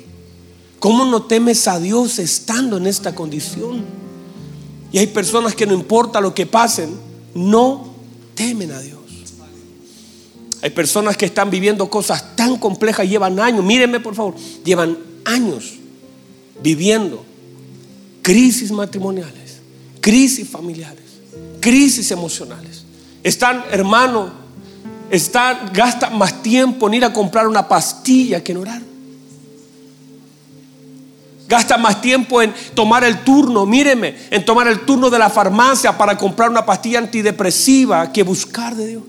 ¿Cómo 0.79 1.05
no 1.05 1.25
temes 1.25 1.69
a 1.69 1.79
Dios 1.79 2.19
estando 2.19 2.79
en 2.79 2.87
esta 2.87 3.15
condición? 3.15 4.08
Y 4.93 4.99
hay 4.99 5.07
personas 5.09 5.55
que 5.55 5.67
no 5.67 5.75
importa 5.75 6.21
lo 6.21 6.35
que 6.35 6.47
pasen, 6.47 6.97
no 7.35 7.95
temen 8.35 8.73
a 8.73 8.81
Dios. 8.81 8.99
Hay 10.63 10.71
personas 10.71 11.17
que 11.17 11.27
están 11.27 11.51
viviendo 11.51 11.89
cosas 11.89 12.35
tan 12.35 12.57
complejas, 12.57 13.09
llevan 13.09 13.39
años, 13.39 13.65
mírenme 13.65 14.01
por 14.01 14.15
favor, 14.15 14.35
llevan 14.65 14.99
años 15.25 15.75
viviendo 16.63 17.25
crisis 18.23 18.73
matrimoniales, 18.73 19.61
crisis 20.01 20.49
familiares, 20.49 21.05
crisis 21.61 22.11
emocionales. 22.11 22.85
Están, 23.23 23.65
hermano, 23.71 24.31
están, 25.11 25.73
gastan 25.73 26.19
más 26.19 26.43
tiempo 26.43 26.89
en 26.89 26.95
ir 26.95 27.05
a 27.05 27.13
comprar 27.13 27.47
una 27.47 27.69
pastilla 27.69 28.43
que 28.43 28.53
en 28.53 28.59
orar. 28.59 28.88
Gasta 31.49 31.79
más 31.79 32.03
tiempo 32.03 32.43
en 32.43 32.53
tomar 32.75 33.05
el 33.05 33.25
turno, 33.25 33.65
míreme, 33.65 34.15
en 34.31 34.45
tomar 34.45 34.69
el 34.69 34.81
turno 34.81 35.09
de 35.09 35.19
la 35.19 35.31
farmacia 35.31 35.97
para 35.97 36.19
comprar 36.19 36.51
una 36.51 36.67
pastilla 36.67 36.99
antidepresiva 36.99 38.13
que 38.13 38.23
buscar 38.23 38.77
de 38.77 38.87
Dios. 38.87 39.03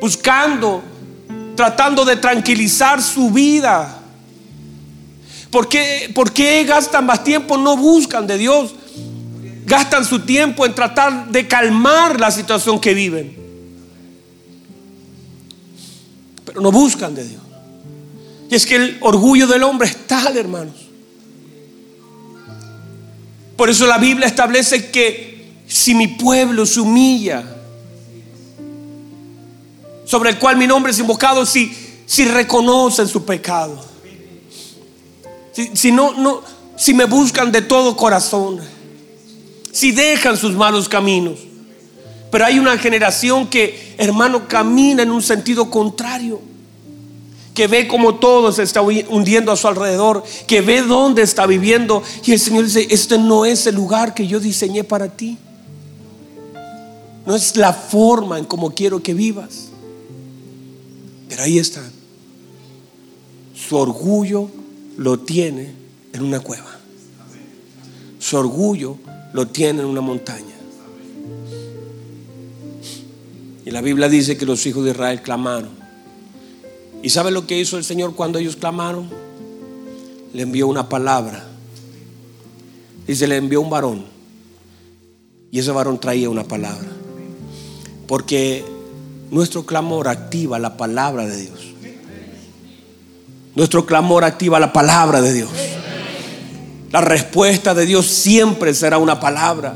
Buscando, 0.00 0.84
tratando 1.56 2.04
de 2.04 2.14
tranquilizar 2.14 3.02
su 3.02 3.32
vida. 3.32 3.98
¿Por 5.50 5.68
qué, 5.68 6.12
¿Por 6.14 6.32
qué 6.32 6.62
gastan 6.62 7.04
más 7.04 7.24
tiempo? 7.24 7.58
No 7.58 7.76
buscan 7.76 8.24
de 8.24 8.38
Dios. 8.38 8.72
Gastan 9.66 10.04
su 10.04 10.20
tiempo 10.20 10.64
en 10.64 10.76
tratar 10.76 11.28
de 11.28 11.48
calmar 11.48 12.20
la 12.20 12.30
situación 12.30 12.78
que 12.78 12.94
viven. 12.94 13.36
Pero 16.44 16.60
no 16.60 16.70
buscan 16.70 17.16
de 17.16 17.24
Dios. 17.24 17.47
Y 18.50 18.54
es 18.54 18.64
que 18.64 18.76
el 18.76 18.98
orgullo 19.00 19.46
del 19.46 19.62
hombre 19.62 19.88
es 19.88 20.06
tal, 20.06 20.36
hermanos. 20.36 20.74
Por 23.56 23.68
eso 23.68 23.86
la 23.86 23.98
Biblia 23.98 24.26
establece 24.26 24.90
que 24.90 25.62
si 25.66 25.94
mi 25.94 26.08
pueblo 26.08 26.64
se 26.64 26.80
humilla, 26.80 27.44
sobre 30.04 30.30
el 30.30 30.38
cual 30.38 30.56
mi 30.56 30.66
nombre 30.66 30.92
es 30.92 30.98
invocado, 30.98 31.44
si, 31.44 31.76
si 32.06 32.24
reconocen 32.24 33.06
su 33.06 33.24
pecado, 33.24 33.84
si, 35.52 35.76
si, 35.76 35.92
no, 35.92 36.14
no, 36.14 36.40
si 36.76 36.94
me 36.94 37.04
buscan 37.04 37.52
de 37.52 37.60
todo 37.60 37.96
corazón, 37.96 38.60
si 39.72 39.92
dejan 39.92 40.36
sus 40.36 40.54
malos 40.54 40.88
caminos. 40.88 41.38
Pero 42.30 42.46
hay 42.46 42.58
una 42.58 42.78
generación 42.78 43.48
que, 43.48 43.94
hermano, 43.98 44.48
camina 44.48 45.02
en 45.02 45.10
un 45.10 45.22
sentido 45.22 45.70
contrario 45.70 46.40
que 47.58 47.66
ve 47.66 47.88
como 47.88 48.14
todo 48.20 48.52
se 48.52 48.62
está 48.62 48.82
hundiendo 48.82 49.50
a 49.50 49.56
su 49.56 49.66
alrededor, 49.66 50.22
que 50.46 50.60
ve 50.60 50.82
dónde 50.82 51.22
está 51.22 51.44
viviendo. 51.44 52.04
Y 52.24 52.30
el 52.30 52.38
Señor 52.38 52.66
dice, 52.66 52.86
este 52.88 53.18
no 53.18 53.44
es 53.44 53.66
el 53.66 53.74
lugar 53.74 54.14
que 54.14 54.28
yo 54.28 54.38
diseñé 54.38 54.84
para 54.84 55.08
ti. 55.08 55.36
No 57.26 57.34
es 57.34 57.56
la 57.56 57.72
forma 57.72 58.38
en 58.38 58.44
como 58.44 58.72
quiero 58.76 59.02
que 59.02 59.12
vivas. 59.12 59.70
Pero 61.28 61.42
ahí 61.42 61.58
está. 61.58 61.82
Su 63.56 63.76
orgullo 63.76 64.48
lo 64.96 65.18
tiene 65.18 65.72
en 66.12 66.22
una 66.22 66.38
cueva. 66.38 66.78
Su 68.20 68.36
orgullo 68.36 68.98
lo 69.32 69.48
tiene 69.48 69.80
en 69.80 69.86
una 69.86 70.00
montaña. 70.00 70.54
Y 73.66 73.72
la 73.72 73.80
Biblia 73.80 74.08
dice 74.08 74.38
que 74.38 74.46
los 74.46 74.64
hijos 74.64 74.84
de 74.84 74.92
Israel 74.92 75.22
clamaron. 75.22 75.77
¿Y 77.02 77.10
sabe 77.10 77.30
lo 77.30 77.46
que 77.46 77.58
hizo 77.58 77.76
el 77.76 77.84
Señor 77.84 78.14
cuando 78.14 78.38
ellos 78.38 78.56
clamaron? 78.56 79.08
Le 80.32 80.42
envió 80.42 80.66
una 80.66 80.88
palabra. 80.88 81.44
Y 83.06 83.14
se 83.14 83.26
le 83.26 83.36
envió 83.36 83.60
un 83.60 83.70
varón. 83.70 84.04
Y 85.50 85.58
ese 85.58 85.70
varón 85.70 85.98
traía 85.98 86.28
una 86.28 86.44
palabra. 86.44 86.88
Porque 88.06 88.64
nuestro 89.30 89.64
clamor 89.64 90.08
activa 90.08 90.58
la 90.58 90.76
palabra 90.76 91.26
de 91.26 91.36
Dios. 91.36 91.60
Nuestro 93.54 93.86
clamor 93.86 94.24
activa 94.24 94.60
la 94.60 94.72
palabra 94.72 95.20
de 95.20 95.32
Dios. 95.32 95.50
La 96.90 97.00
respuesta 97.00 97.74
de 97.74 97.86
Dios 97.86 98.06
siempre 98.06 98.74
será 98.74 98.98
una 98.98 99.20
palabra. 99.20 99.74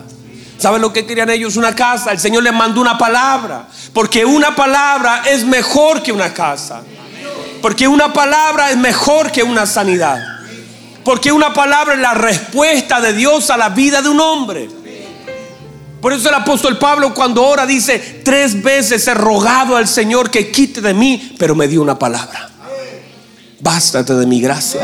¿Sabe 0.59 0.79
lo 0.79 0.93
que 0.93 1.07
querían 1.07 1.31
ellos? 1.31 1.57
Una 1.57 1.75
casa. 1.75 2.13
El 2.13 2.19
Señor 2.19 2.43
les 2.43 2.53
mandó 2.53 2.81
una 2.81 2.97
palabra. 2.97 3.69
Porque 3.93 4.25
una 4.25 4.55
palabra 4.55 5.25
es 5.29 5.45
mejor 5.45 6.03
que 6.03 6.13
una 6.13 6.33
casa. 6.33 6.83
Porque 7.63 7.87
una 7.87 8.13
palabra 8.13 8.71
es 8.71 8.77
mejor 8.77 9.31
que 9.31 9.45
una 9.45 9.67
sanidad. 9.67 10.21
Porque 11.05 11.33
una 11.33 11.55
palabra 11.55 11.95
es 11.95 12.01
la 12.01 12.15
respuesta 12.15 13.01
de 13.01 13.13
Dios 13.13 13.51
a 13.51 13.57
la 13.57 13.71
vida 13.71 14.03
de 14.03 14.09
un 14.09 14.21
hombre. 14.21 14.69
Por 16.01 16.13
eso 16.13 16.29
el 16.29 16.35
apóstol 16.35 16.79
Pablo 16.79 17.15
cuando 17.15 17.45
ora 17.45 17.65
dice, 17.65 18.21
tres 18.25 18.61
veces 18.61 19.07
he 19.07 19.15
rogado 19.15 19.77
al 19.77 19.87
Señor 19.87 20.31
que 20.31 20.51
quite 20.51 20.81
de 20.81 20.93
mí, 20.93 21.37
pero 21.39 21.55
me 21.55 21.69
dio 21.69 21.81
una 21.81 21.97
palabra. 21.97 22.51
Bástate 23.61 24.13
de 24.15 24.27
mi 24.27 24.41
gracia, 24.41 24.81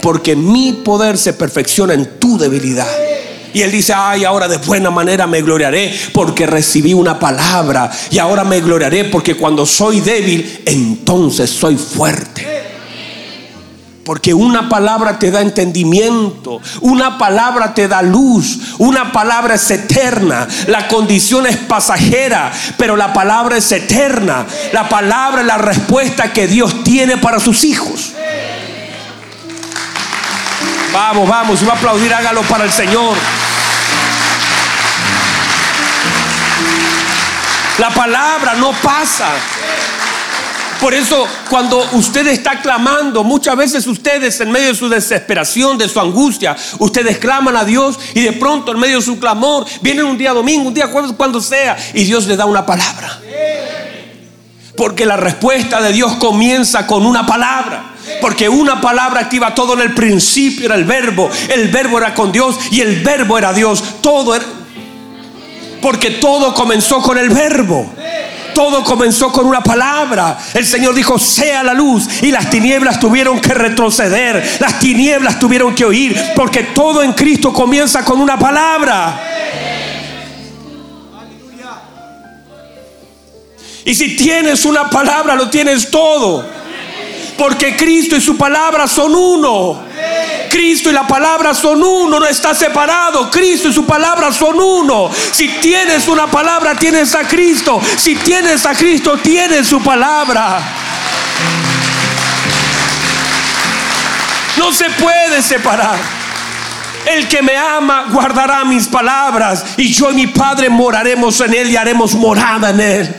porque 0.00 0.36
mi 0.36 0.72
poder 0.84 1.18
se 1.18 1.32
perfecciona 1.32 1.94
en 1.94 2.20
tu 2.20 2.38
debilidad. 2.38 2.86
Y 3.52 3.62
él 3.62 3.72
dice, 3.72 3.92
ay, 3.94 4.24
ahora 4.24 4.48
de 4.48 4.58
buena 4.58 4.90
manera 4.90 5.26
me 5.26 5.42
gloriaré 5.42 5.92
porque 6.12 6.46
recibí 6.46 6.94
una 6.94 7.18
palabra. 7.18 7.90
Y 8.10 8.18
ahora 8.18 8.44
me 8.44 8.60
gloriaré 8.60 9.04
porque 9.04 9.36
cuando 9.36 9.66
soy 9.66 10.00
débil, 10.00 10.62
entonces 10.66 11.50
soy 11.50 11.76
fuerte. 11.76 12.60
Porque 14.04 14.34
una 14.34 14.68
palabra 14.68 15.18
te 15.18 15.30
da 15.30 15.40
entendimiento, 15.40 16.60
una 16.80 17.16
palabra 17.18 17.74
te 17.74 17.86
da 17.86 18.02
luz, 18.02 18.74
una 18.78 19.12
palabra 19.12 19.54
es 19.54 19.70
eterna, 19.70 20.48
la 20.66 20.88
condición 20.88 21.46
es 21.46 21.56
pasajera, 21.56 22.50
pero 22.76 22.96
la 22.96 23.12
palabra 23.12 23.56
es 23.56 23.70
eterna. 23.70 24.46
La 24.72 24.88
palabra 24.88 25.42
es 25.42 25.46
la 25.46 25.58
respuesta 25.58 26.32
que 26.32 26.48
Dios 26.48 26.82
tiene 26.82 27.18
para 27.18 27.38
sus 27.38 27.62
hijos. 27.62 28.12
Vamos, 30.92 31.28
vamos, 31.28 31.68
va 31.68 31.74
a 31.74 31.76
aplaudir, 31.76 32.12
hágalo 32.12 32.42
para 32.42 32.64
el 32.64 32.72
Señor. 32.72 33.14
La 37.80 37.88
palabra 37.88 38.56
no 38.56 38.72
pasa. 38.72 39.26
Por 40.82 40.92
eso 40.92 41.26
cuando 41.48 41.82
usted 41.92 42.26
está 42.26 42.60
clamando, 42.60 43.24
muchas 43.24 43.56
veces 43.56 43.86
ustedes 43.86 44.38
en 44.42 44.52
medio 44.52 44.68
de 44.68 44.74
su 44.74 44.86
desesperación, 44.90 45.78
de 45.78 45.88
su 45.88 45.98
angustia, 45.98 46.54
ustedes 46.78 47.16
claman 47.16 47.56
a 47.56 47.64
Dios 47.64 47.98
y 48.14 48.20
de 48.20 48.32
pronto 48.32 48.72
en 48.72 48.80
medio 48.80 48.96
de 48.96 49.02
su 49.02 49.18
clamor 49.18 49.64
viene 49.80 50.02
un 50.02 50.18
día 50.18 50.34
domingo, 50.34 50.68
un 50.68 50.74
día 50.74 50.90
cuando 51.16 51.40
sea, 51.40 51.74
y 51.94 52.04
Dios 52.04 52.26
le 52.26 52.36
da 52.36 52.44
una 52.44 52.66
palabra. 52.66 53.18
Porque 54.76 55.06
la 55.06 55.16
respuesta 55.16 55.80
de 55.80 55.94
Dios 55.94 56.16
comienza 56.16 56.86
con 56.86 57.06
una 57.06 57.24
palabra. 57.24 57.94
Porque 58.20 58.46
una 58.46 58.78
palabra 58.78 59.20
activa 59.20 59.54
todo 59.54 59.72
en 59.72 59.80
el 59.80 59.94
principio, 59.94 60.66
era 60.66 60.74
el 60.74 60.84
verbo. 60.84 61.30
El 61.48 61.68
verbo 61.68 61.96
era 61.96 62.12
con 62.12 62.30
Dios 62.30 62.56
y 62.70 62.82
el 62.82 63.00
verbo 63.00 63.38
era 63.38 63.54
Dios. 63.54 63.82
Todo 64.02 64.34
era... 64.34 64.44
Porque 65.80 66.12
todo 66.12 66.54
comenzó 66.54 67.00
con 67.00 67.18
el 67.18 67.30
verbo. 67.30 67.92
Todo 68.54 68.84
comenzó 68.84 69.32
con 69.32 69.46
una 69.46 69.62
palabra. 69.62 70.38
El 70.54 70.66
Señor 70.66 70.94
dijo, 70.94 71.18
sea 71.18 71.62
la 71.62 71.72
luz. 71.72 72.22
Y 72.22 72.30
las 72.30 72.50
tinieblas 72.50 72.98
tuvieron 73.00 73.40
que 73.40 73.54
retroceder. 73.54 74.58
Las 74.60 74.78
tinieblas 74.78 75.38
tuvieron 75.38 75.74
que 75.74 75.84
oír. 75.84 76.16
Porque 76.34 76.64
todo 76.64 77.02
en 77.02 77.12
Cristo 77.12 77.52
comienza 77.52 78.04
con 78.04 78.20
una 78.20 78.38
palabra. 78.38 79.20
Y 83.84 83.94
si 83.94 84.16
tienes 84.16 84.64
una 84.64 84.90
palabra, 84.90 85.34
lo 85.34 85.48
tienes 85.48 85.90
todo. 85.90 86.44
Porque 87.38 87.76
Cristo 87.76 88.16
y 88.16 88.20
su 88.20 88.36
palabra 88.36 88.86
son 88.86 89.14
uno. 89.14 89.89
Cristo 90.50 90.90
y 90.90 90.92
la 90.92 91.06
palabra 91.06 91.54
son 91.54 91.82
uno, 91.82 92.18
no 92.18 92.26
está 92.26 92.54
separado. 92.54 93.30
Cristo 93.30 93.68
y 93.68 93.72
su 93.72 93.86
palabra 93.86 94.32
son 94.32 94.60
uno. 94.60 95.10
Si 95.32 95.48
tienes 95.60 96.08
una 96.08 96.26
palabra, 96.26 96.74
tienes 96.74 97.14
a 97.14 97.26
Cristo. 97.26 97.80
Si 97.96 98.16
tienes 98.16 98.66
a 98.66 98.74
Cristo, 98.74 99.16
tienes 99.18 99.68
su 99.68 99.80
palabra. 99.80 100.60
No 104.56 104.72
se 104.72 104.90
puede 104.90 105.40
separar. 105.40 105.96
El 107.06 107.28
que 107.28 107.40
me 107.40 107.56
ama 107.56 108.06
guardará 108.10 108.64
mis 108.64 108.86
palabras 108.86 109.64
y 109.78 109.90
yo 109.92 110.10
y 110.10 110.14
mi 110.14 110.26
Padre 110.26 110.68
moraremos 110.68 111.40
en 111.40 111.54
él 111.54 111.70
y 111.70 111.76
haremos 111.76 112.14
morada 112.14 112.70
en 112.70 112.80
él. 112.80 113.14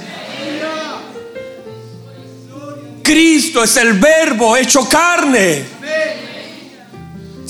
Cristo 3.04 3.64
es 3.64 3.76
el 3.78 3.94
verbo 3.94 4.56
hecho 4.56 4.88
carne. 4.88 5.66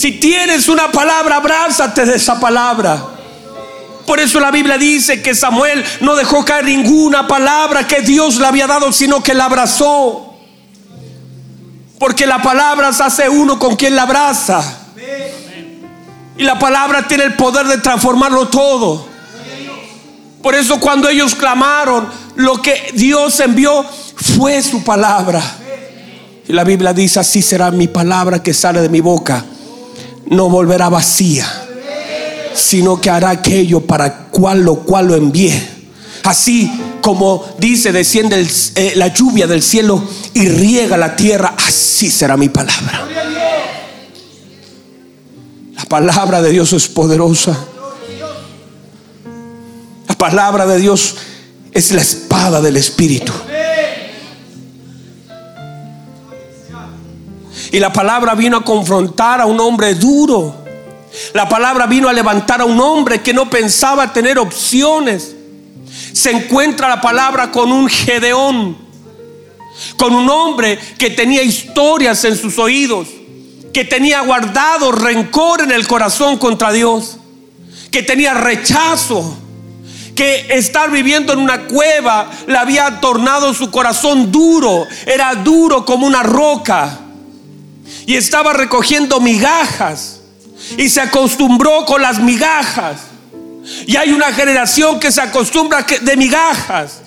Si 0.02 0.14
tienes 0.14 0.68
una 0.68 0.92
palabra, 0.92 1.36
abrázate 1.36 2.08
de 2.08 2.16
esa 2.16 2.40
palabra. 2.40 3.06
Por 4.08 4.20
eso 4.20 4.40
la 4.40 4.50
Biblia 4.50 4.76
dice 4.80 5.22
que 5.22 5.36
Samuel 5.36 5.86
no 6.00 6.16
dejó 6.16 6.44
caer 6.44 6.66
ninguna 6.66 7.28
palabra 7.28 7.88
que 7.88 8.02
Dios 8.02 8.38
le 8.38 8.48
había 8.48 8.66
dado, 8.66 8.92
sino 8.92 9.22
que 9.22 9.36
la 9.36 9.46
abrazó. 9.46 10.34
Porque 12.00 12.26
la 12.26 12.42
palabra 12.42 12.92
se 12.94 13.04
hace 13.04 13.30
uno 13.30 13.60
con 13.60 13.76
quien 13.76 13.96
la 13.96 14.02
abraza. 14.02 14.64
Y 16.36 16.46
la 16.46 16.58
palabra 16.58 17.08
tiene 17.08 17.26
el 17.26 17.36
poder 17.36 17.68
de 17.68 17.78
transformarlo 17.78 18.48
todo. 18.48 19.06
Por 20.42 20.56
eso 20.56 20.80
cuando 20.80 21.10
ellos 21.10 21.36
clamaron, 21.36 22.10
lo 22.38 22.60
que 22.60 22.90
Dios 22.96 23.40
envió 23.40 23.86
fue 24.16 24.64
su 24.64 24.84
palabra. 24.84 25.44
Y 26.48 26.54
la 26.54 26.64
Biblia 26.64 26.92
dice, 26.92 27.20
así 27.20 27.44
será 27.44 27.70
mi 27.70 27.88
palabra 27.88 28.42
que 28.42 28.56
sale 28.56 28.82
de 28.82 28.90
mi 28.90 29.00
boca 29.00 29.46
no 30.32 30.50
volverá 30.50 30.88
vacía, 30.88 31.46
sino 32.56 33.02
que 33.02 33.10
hará 33.10 33.32
aquello 33.32 33.82
para 33.82 34.30
cual 34.30 34.62
lo 34.62 34.80
cual 34.80 35.08
lo 35.08 35.16
envié. 35.16 35.62
Así 36.24 36.72
como 37.02 37.46
dice, 37.58 37.92
desciende 37.92 38.48
eh, 38.76 38.94
la 38.96 39.08
lluvia 39.08 39.46
del 39.46 39.62
cielo 39.62 40.02
y 40.34 40.48
riega 40.48 40.96
la 40.96 41.16
tierra, 41.18 41.56
así 41.58 42.10
será 42.10 42.38
mi 42.38 42.48
palabra. 42.48 43.08
La 45.76 45.84
palabra 45.86 46.42
de 46.42 46.52
Dios 46.52 46.72
es 46.72 46.88
poderosa. 46.88 47.58
La 50.08 50.18
palabra 50.18 50.66
de 50.66 50.80
Dios 50.80 51.16
es 51.74 51.92
la 51.92 52.02
espada 52.02 52.62
del 52.62 52.78
Espíritu. 52.78 53.34
Y 57.72 57.80
la 57.80 57.94
palabra 57.94 58.36
vino 58.36 58.58
a 58.58 58.66
confrontar 58.66 59.40
a 59.40 59.46
un 59.46 59.60
hombre 59.60 59.96
duro. 59.96 60.54
La 61.34 61.48
palabra 61.48 61.88
vino 61.88 62.10
a 62.10 62.14
levantar 62.14 62.62
a 62.62 62.66
un 62.66 62.80
hombre 62.80 63.22
que 63.22 63.34
no 63.34 63.50
pensaba 63.50 64.12
tener 64.12 64.38
opciones. 64.38 65.34
Se 66.12 66.32
encuentra 66.32 66.90
la 66.90 67.00
palabra 67.00 67.50
con 67.50 67.72
un 67.72 67.88
Gedeón, 67.88 68.78
con 69.96 70.14
un 70.14 70.30
hombre 70.30 70.78
que 70.98 71.12
tenía 71.12 71.44
historias 71.44 72.26
en 72.26 72.36
sus 72.36 72.60
oídos, 72.60 73.08
que 73.74 73.86
tenía 73.86 74.20
guardado 74.22 74.92
rencor 74.92 75.62
en 75.62 75.72
el 75.72 75.88
corazón 75.88 76.38
contra 76.38 76.74
Dios, 76.74 77.18
que 77.90 78.04
tenía 78.04 78.34
rechazo, 78.34 79.38
que 80.14 80.48
estar 80.50 80.92
viviendo 80.92 81.32
en 81.32 81.40
una 81.40 81.68
cueva 81.68 82.30
le 82.48 82.58
había 82.58 83.00
tornado 83.00 83.54
su 83.54 83.72
corazón 83.72 84.30
duro, 84.30 84.86
era 85.06 85.36
duro 85.36 85.86
como 85.86 86.06
una 86.06 86.22
roca 86.22 87.01
y 88.06 88.16
estaba 88.16 88.54
recogiendo 88.54 89.20
migajas 89.20 90.20
y 90.78 90.90
se 90.90 91.02
acostumbró 91.02 91.86
con 91.86 92.02
las 92.02 92.20
migajas. 92.20 93.02
Y 93.86 93.96
hay 93.96 94.12
una 94.12 94.34
generación 94.34 95.00
que 95.00 95.12
se 95.12 95.22
acostumbra 95.22 95.86
de 96.02 96.18
migajas. 96.18 97.02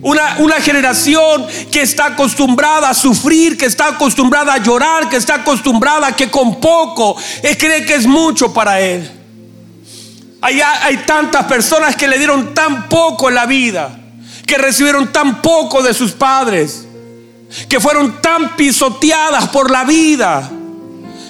Una, 0.00 0.36
una, 0.38 0.60
generación 0.60 1.44
que 1.72 1.82
está 1.82 2.06
acostumbrada 2.06 2.90
a 2.90 2.94
sufrir, 2.94 3.58
que 3.58 3.66
está 3.66 3.88
acostumbrada 3.88 4.54
a 4.54 4.58
llorar, 4.58 5.08
que 5.08 5.16
está 5.16 5.34
acostumbrada 5.36 6.06
a 6.06 6.14
que 6.14 6.30
con 6.30 6.60
poco 6.60 7.16
él 7.42 7.58
cree 7.58 7.84
que 7.84 7.96
es 7.96 8.06
mucho 8.06 8.52
para 8.52 8.80
él. 8.80 9.10
Hay, 10.40 10.60
hay 10.60 10.98
tantas 10.98 11.46
personas 11.46 11.96
que 11.96 12.06
le 12.06 12.16
dieron 12.16 12.54
tan 12.54 12.88
poco 12.88 13.28
en 13.28 13.34
la 13.34 13.46
vida, 13.46 13.98
que 14.46 14.56
recibieron 14.56 15.12
tan 15.12 15.42
poco 15.42 15.82
de 15.82 15.92
sus 15.92 16.12
padres 16.12 16.87
que 17.68 17.80
fueron 17.80 18.20
tan 18.20 18.56
pisoteadas 18.56 19.48
por 19.48 19.70
la 19.70 19.84
vida 19.84 20.50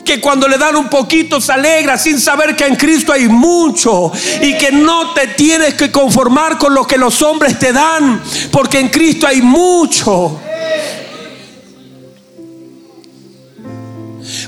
que 0.09 0.23
cuando 0.23 0.49
le 0.49 0.57
dan 0.57 0.75
un 0.75 0.89
poquito 0.89 1.39
se 1.39 1.53
alegra 1.53 1.99
sin 1.99 2.19
saber 2.19 2.57
que 2.57 2.65
en 2.65 2.77
Cristo 2.77 3.13
hay 3.13 3.29
mucho 3.29 4.11
y 4.41 4.57
que 4.57 4.73
no 4.73 5.13
te 5.13 5.27
tienes 5.27 5.75
que 5.75 5.93
conformar 5.93 6.57
con 6.57 6.73
lo 6.73 6.87
que 6.87 6.97
los 6.97 7.21
hombres 7.21 7.59
te 7.59 7.75
dan, 7.75 8.23
porque 8.51 8.81
en 8.81 8.89
Cristo 8.89 9.27
hay 9.27 9.43
mucho. 9.43 10.41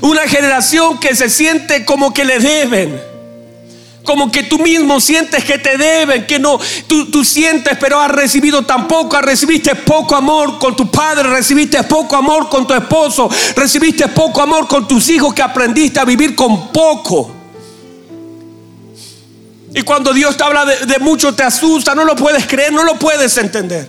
Una 0.01 0.21
generación 0.27 0.99
que 0.99 1.15
se 1.15 1.29
siente 1.29 1.85
como 1.85 2.11
que 2.11 2.25
le 2.25 2.39
deben. 2.39 3.10
Como 4.03 4.31
que 4.31 4.43
tú 4.43 4.57
mismo 4.57 4.99
sientes 4.99 5.43
que 5.43 5.59
te 5.59 5.77
deben, 5.77 6.25
que 6.25 6.39
no, 6.39 6.59
tú, 6.87 7.23
sientes, 7.23 7.77
pero 7.79 7.99
has 7.99 8.09
recibido 8.09 8.63
tan 8.63 8.87
poco, 8.87 9.21
recibiste 9.21 9.75
poco 9.75 10.15
amor 10.15 10.57
con 10.57 10.75
tu 10.75 10.89
padre, 10.89 11.23
recibiste 11.29 11.83
poco 11.83 12.15
amor 12.15 12.49
con 12.49 12.65
tu 12.65 12.73
esposo, 12.73 13.29
recibiste 13.55 14.07
poco 14.07 14.41
amor 14.41 14.67
con 14.67 14.87
tus 14.87 15.07
hijos 15.09 15.33
que 15.33 15.41
aprendiste 15.41 15.99
a 15.99 16.05
vivir 16.05 16.35
con 16.35 16.71
poco. 16.71 17.31
Y 19.73 19.81
cuando 19.83 20.13
Dios 20.13 20.35
te 20.35 20.43
habla 20.43 20.65
de, 20.65 20.85
de 20.85 20.99
mucho 20.99 21.33
te 21.33 21.43
asusta, 21.43 21.93
no 21.93 22.03
lo 22.03 22.15
puedes 22.15 22.45
creer, 22.47 22.73
no 22.73 22.83
lo 22.83 22.97
puedes 22.97 23.37
entender. 23.37 23.87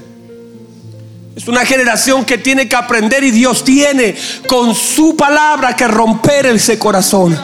Es 1.34 1.48
una 1.48 1.64
generación 1.64 2.24
que 2.24 2.38
tiene 2.38 2.68
que 2.68 2.76
aprender 2.76 3.24
y 3.24 3.30
Dios 3.30 3.64
tiene 3.64 4.14
con 4.46 4.74
su 4.74 5.16
palabra 5.16 5.74
que 5.74 5.88
romper 5.88 6.46
ese 6.46 6.78
corazón. 6.78 7.38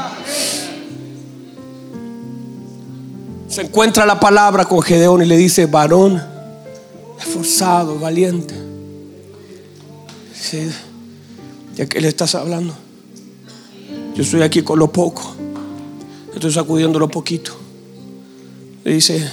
Se 3.58 3.64
encuentra 3.64 4.06
la 4.06 4.20
palabra 4.20 4.66
con 4.66 4.80
Gedeón 4.80 5.20
y 5.20 5.26
le 5.26 5.36
dice, 5.36 5.66
varón, 5.66 6.22
esforzado, 7.18 7.98
valiente. 7.98 8.54
Sí, 10.32 10.70
¿De 11.74 11.88
qué 11.88 12.00
le 12.00 12.06
estás 12.06 12.36
hablando? 12.36 12.72
Yo 14.14 14.22
estoy 14.22 14.42
aquí 14.42 14.62
con 14.62 14.78
lo 14.78 14.92
poco. 14.92 15.34
Estoy 16.32 16.52
sacudiendo 16.52 17.00
lo 17.00 17.08
poquito. 17.08 17.50
Le 18.84 18.92
dice, 18.92 19.28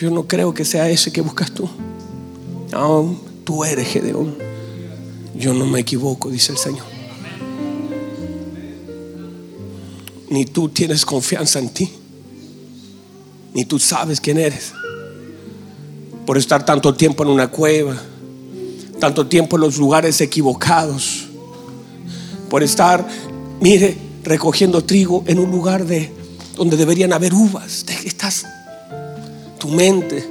yo 0.00 0.12
no 0.12 0.28
creo 0.28 0.54
que 0.54 0.64
sea 0.64 0.88
ese 0.88 1.10
que 1.10 1.20
buscas 1.20 1.50
tú. 1.50 1.68
No, 2.70 3.18
tú 3.42 3.64
eres 3.64 3.88
Gedeón. 3.88 4.36
Yo 5.34 5.52
no 5.54 5.66
me 5.66 5.80
equivoco, 5.80 6.30
dice 6.30 6.52
el 6.52 6.58
Señor. 6.58 6.86
Ni 10.30 10.44
tú 10.44 10.68
tienes 10.68 11.04
confianza 11.04 11.58
en 11.58 11.70
ti. 11.70 12.03
Ni 13.54 13.64
tú 13.64 13.78
sabes 13.78 14.20
quién 14.20 14.38
eres. 14.38 14.72
Por 16.26 16.36
estar 16.36 16.66
tanto 16.66 16.94
tiempo 16.94 17.22
en 17.22 17.30
una 17.30 17.48
cueva. 17.48 17.96
Tanto 18.98 19.26
tiempo 19.26 19.56
en 19.56 19.62
los 19.62 19.78
lugares 19.78 20.20
equivocados. 20.20 21.26
Por 22.50 22.62
estar, 22.62 23.06
mire, 23.60 23.96
recogiendo 24.24 24.84
trigo 24.84 25.24
en 25.26 25.38
un 25.38 25.50
lugar 25.50 25.86
de 25.86 26.12
donde 26.56 26.76
deberían 26.76 27.12
haber 27.12 27.32
uvas. 27.32 27.84
Estás 28.04 28.44
tu 29.58 29.68
mente, 29.68 30.28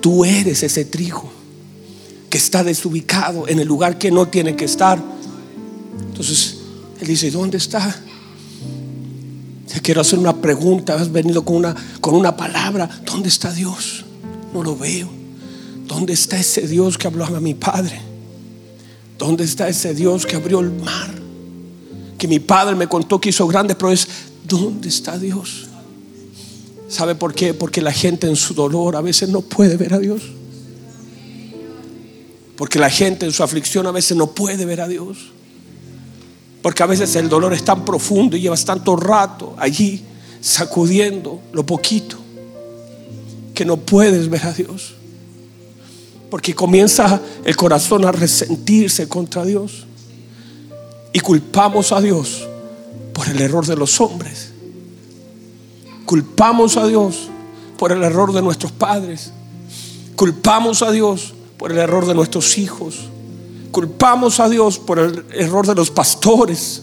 tú 0.00 0.24
eres 0.24 0.62
ese 0.62 0.84
trigo 0.84 1.30
que 2.28 2.38
está 2.38 2.62
desubicado 2.62 3.48
en 3.48 3.58
el 3.58 3.66
lugar 3.66 3.98
que 3.98 4.10
no 4.10 4.28
tiene 4.28 4.54
que 4.54 4.64
estar. 4.64 5.02
Entonces, 6.08 6.58
él 7.00 7.06
dice, 7.08 7.30
¿dónde 7.30 7.58
está? 7.58 8.00
Te 9.72 9.80
quiero 9.80 10.00
hacer 10.00 10.18
una 10.18 10.36
pregunta. 10.36 10.94
Has 10.94 11.12
venido 11.12 11.44
con 11.44 11.56
una, 11.56 11.74
con 12.00 12.14
una 12.14 12.36
palabra. 12.36 12.88
¿Dónde 13.04 13.28
está 13.28 13.52
Dios? 13.52 14.04
No 14.52 14.62
lo 14.62 14.76
veo. 14.76 15.08
¿Dónde 15.86 16.12
está 16.12 16.38
ese 16.38 16.66
Dios 16.66 16.98
que 16.98 17.06
habló 17.06 17.24
a 17.24 17.40
mi 17.40 17.54
padre? 17.54 18.00
¿Dónde 19.16 19.44
está 19.44 19.68
ese 19.68 19.94
Dios 19.94 20.26
que 20.26 20.36
abrió 20.36 20.60
el 20.60 20.72
mar? 20.72 21.10
Que 22.18 22.26
mi 22.26 22.40
padre 22.40 22.74
me 22.74 22.88
contó 22.88 23.20
que 23.20 23.28
hizo 23.28 23.46
grandes 23.46 23.76
es 23.92 24.08
¿Dónde 24.44 24.88
está 24.88 25.18
Dios? 25.18 25.68
¿Sabe 26.88 27.14
por 27.14 27.34
qué? 27.34 27.54
Porque 27.54 27.80
la 27.80 27.92
gente 27.92 28.26
en 28.26 28.34
su 28.34 28.54
dolor 28.54 28.96
a 28.96 29.00
veces 29.00 29.28
no 29.28 29.42
puede 29.42 29.76
ver 29.76 29.94
a 29.94 29.98
Dios. 29.98 30.22
Porque 32.56 32.80
la 32.80 32.90
gente 32.90 33.26
en 33.26 33.32
su 33.32 33.44
aflicción 33.44 33.86
a 33.86 33.92
veces 33.92 34.16
no 34.16 34.32
puede 34.32 34.64
ver 34.64 34.80
a 34.80 34.88
Dios. 34.88 35.32
Porque 36.62 36.82
a 36.82 36.86
veces 36.86 37.14
el 37.16 37.28
dolor 37.28 37.52
es 37.54 37.64
tan 37.64 37.84
profundo 37.84 38.36
y 38.36 38.40
llevas 38.40 38.64
tanto 38.64 38.96
rato 38.96 39.54
allí 39.58 40.04
sacudiendo 40.40 41.40
lo 41.52 41.64
poquito 41.64 42.16
que 43.54 43.64
no 43.64 43.76
puedes 43.76 44.28
ver 44.28 44.46
a 44.46 44.52
Dios. 44.52 44.94
Porque 46.30 46.54
comienza 46.54 47.20
el 47.44 47.56
corazón 47.56 48.04
a 48.04 48.12
resentirse 48.12 49.08
contra 49.08 49.44
Dios. 49.44 49.86
Y 51.12 51.20
culpamos 51.20 51.92
a 51.92 52.00
Dios 52.00 52.46
por 53.12 53.28
el 53.28 53.40
error 53.40 53.66
de 53.66 53.76
los 53.76 54.00
hombres. 54.00 54.52
Culpamos 56.06 56.76
a 56.76 56.86
Dios 56.86 57.28
por 57.78 57.92
el 57.92 58.02
error 58.02 58.32
de 58.32 58.42
nuestros 58.42 58.72
padres. 58.72 59.32
Culpamos 60.16 60.82
a 60.82 60.90
Dios 60.90 61.34
por 61.58 61.72
el 61.72 61.78
error 61.78 62.06
de 62.06 62.14
nuestros 62.14 62.58
hijos. 62.58 63.10
Culpamos 63.70 64.40
a 64.40 64.48
Dios 64.48 64.78
por 64.78 64.98
el 64.98 65.24
error 65.32 65.66
de 65.66 65.74
los 65.74 65.90
pastores. 65.90 66.82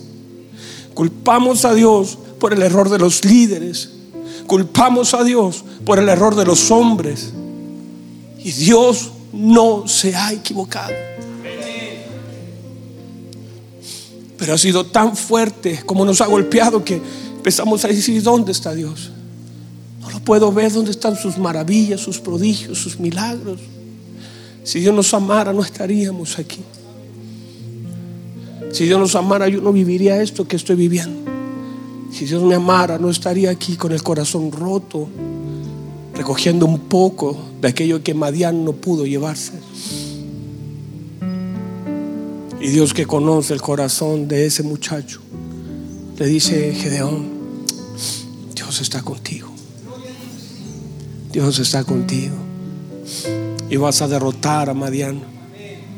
Culpamos 0.93 1.65
a 1.65 1.73
Dios 1.73 2.17
por 2.39 2.53
el 2.53 2.61
error 2.61 2.89
de 2.89 2.99
los 2.99 3.25
líderes. 3.25 3.89
Culpamos 4.47 5.13
a 5.13 5.23
Dios 5.23 5.63
por 5.85 5.99
el 5.99 6.07
error 6.07 6.35
de 6.35 6.45
los 6.45 6.71
hombres. 6.71 7.33
Y 8.39 8.51
Dios 8.51 9.11
no 9.33 9.87
se 9.87 10.15
ha 10.15 10.31
equivocado. 10.31 10.93
Pero 14.37 14.53
ha 14.53 14.57
sido 14.57 14.85
tan 14.85 15.17
fuerte 15.17 15.81
como 15.85 16.05
nos 16.05 16.21
ha 16.21 16.27
golpeado 16.27 16.83
que 16.83 17.01
empezamos 17.35 17.83
a 17.83 17.87
decir, 17.89 18.21
¿dónde 18.21 18.51
está 18.51 18.73
Dios? 18.73 19.11
No 19.99 20.11
lo 20.11 20.19
puedo 20.19 20.51
ver, 20.51 20.71
¿dónde 20.71 20.91
están 20.91 21.17
sus 21.17 21.37
maravillas, 21.37 21.99
sus 21.99 22.19
prodigios, 22.19 22.77
sus 22.77 22.99
milagros? 22.99 23.59
Si 24.63 24.79
Dios 24.79 24.93
nos 24.93 25.13
amara, 25.13 25.51
no 25.51 25.63
estaríamos 25.63 26.37
aquí. 26.39 26.61
Si 28.71 28.85
Dios 28.85 28.99
nos 28.99 29.15
amara, 29.15 29.47
yo 29.47 29.61
no 29.61 29.71
viviría 29.71 30.21
esto 30.21 30.47
que 30.47 30.55
estoy 30.55 30.75
viviendo. 30.75 31.31
Si 32.11 32.25
Dios 32.25 32.43
me 32.43 32.55
amara, 32.55 32.97
no 32.97 33.09
estaría 33.09 33.49
aquí 33.49 33.75
con 33.75 33.91
el 33.91 34.01
corazón 34.01 34.51
roto, 34.51 35.07
recogiendo 36.13 36.65
un 36.65 36.79
poco 36.79 37.37
de 37.61 37.67
aquello 37.67 38.03
que 38.03 38.13
Madián 38.13 38.65
no 38.65 38.73
pudo 38.73 39.05
llevarse. 39.05 39.53
Y 42.59 42.69
Dios 42.69 42.93
que 42.93 43.05
conoce 43.05 43.53
el 43.53 43.61
corazón 43.61 44.27
de 44.27 44.45
ese 44.45 44.63
muchacho, 44.63 45.21
le 46.17 46.25
dice, 46.25 46.73
Gedeón, 46.73 47.27
Dios 48.55 48.81
está 48.81 49.03
contigo. 49.03 49.49
Dios 51.31 51.59
está 51.59 51.83
contigo. 51.83 52.35
Y 53.69 53.77
vas 53.77 54.01
a 54.01 54.07
derrotar 54.07 54.69
a 54.69 54.73
Madián 54.73 55.21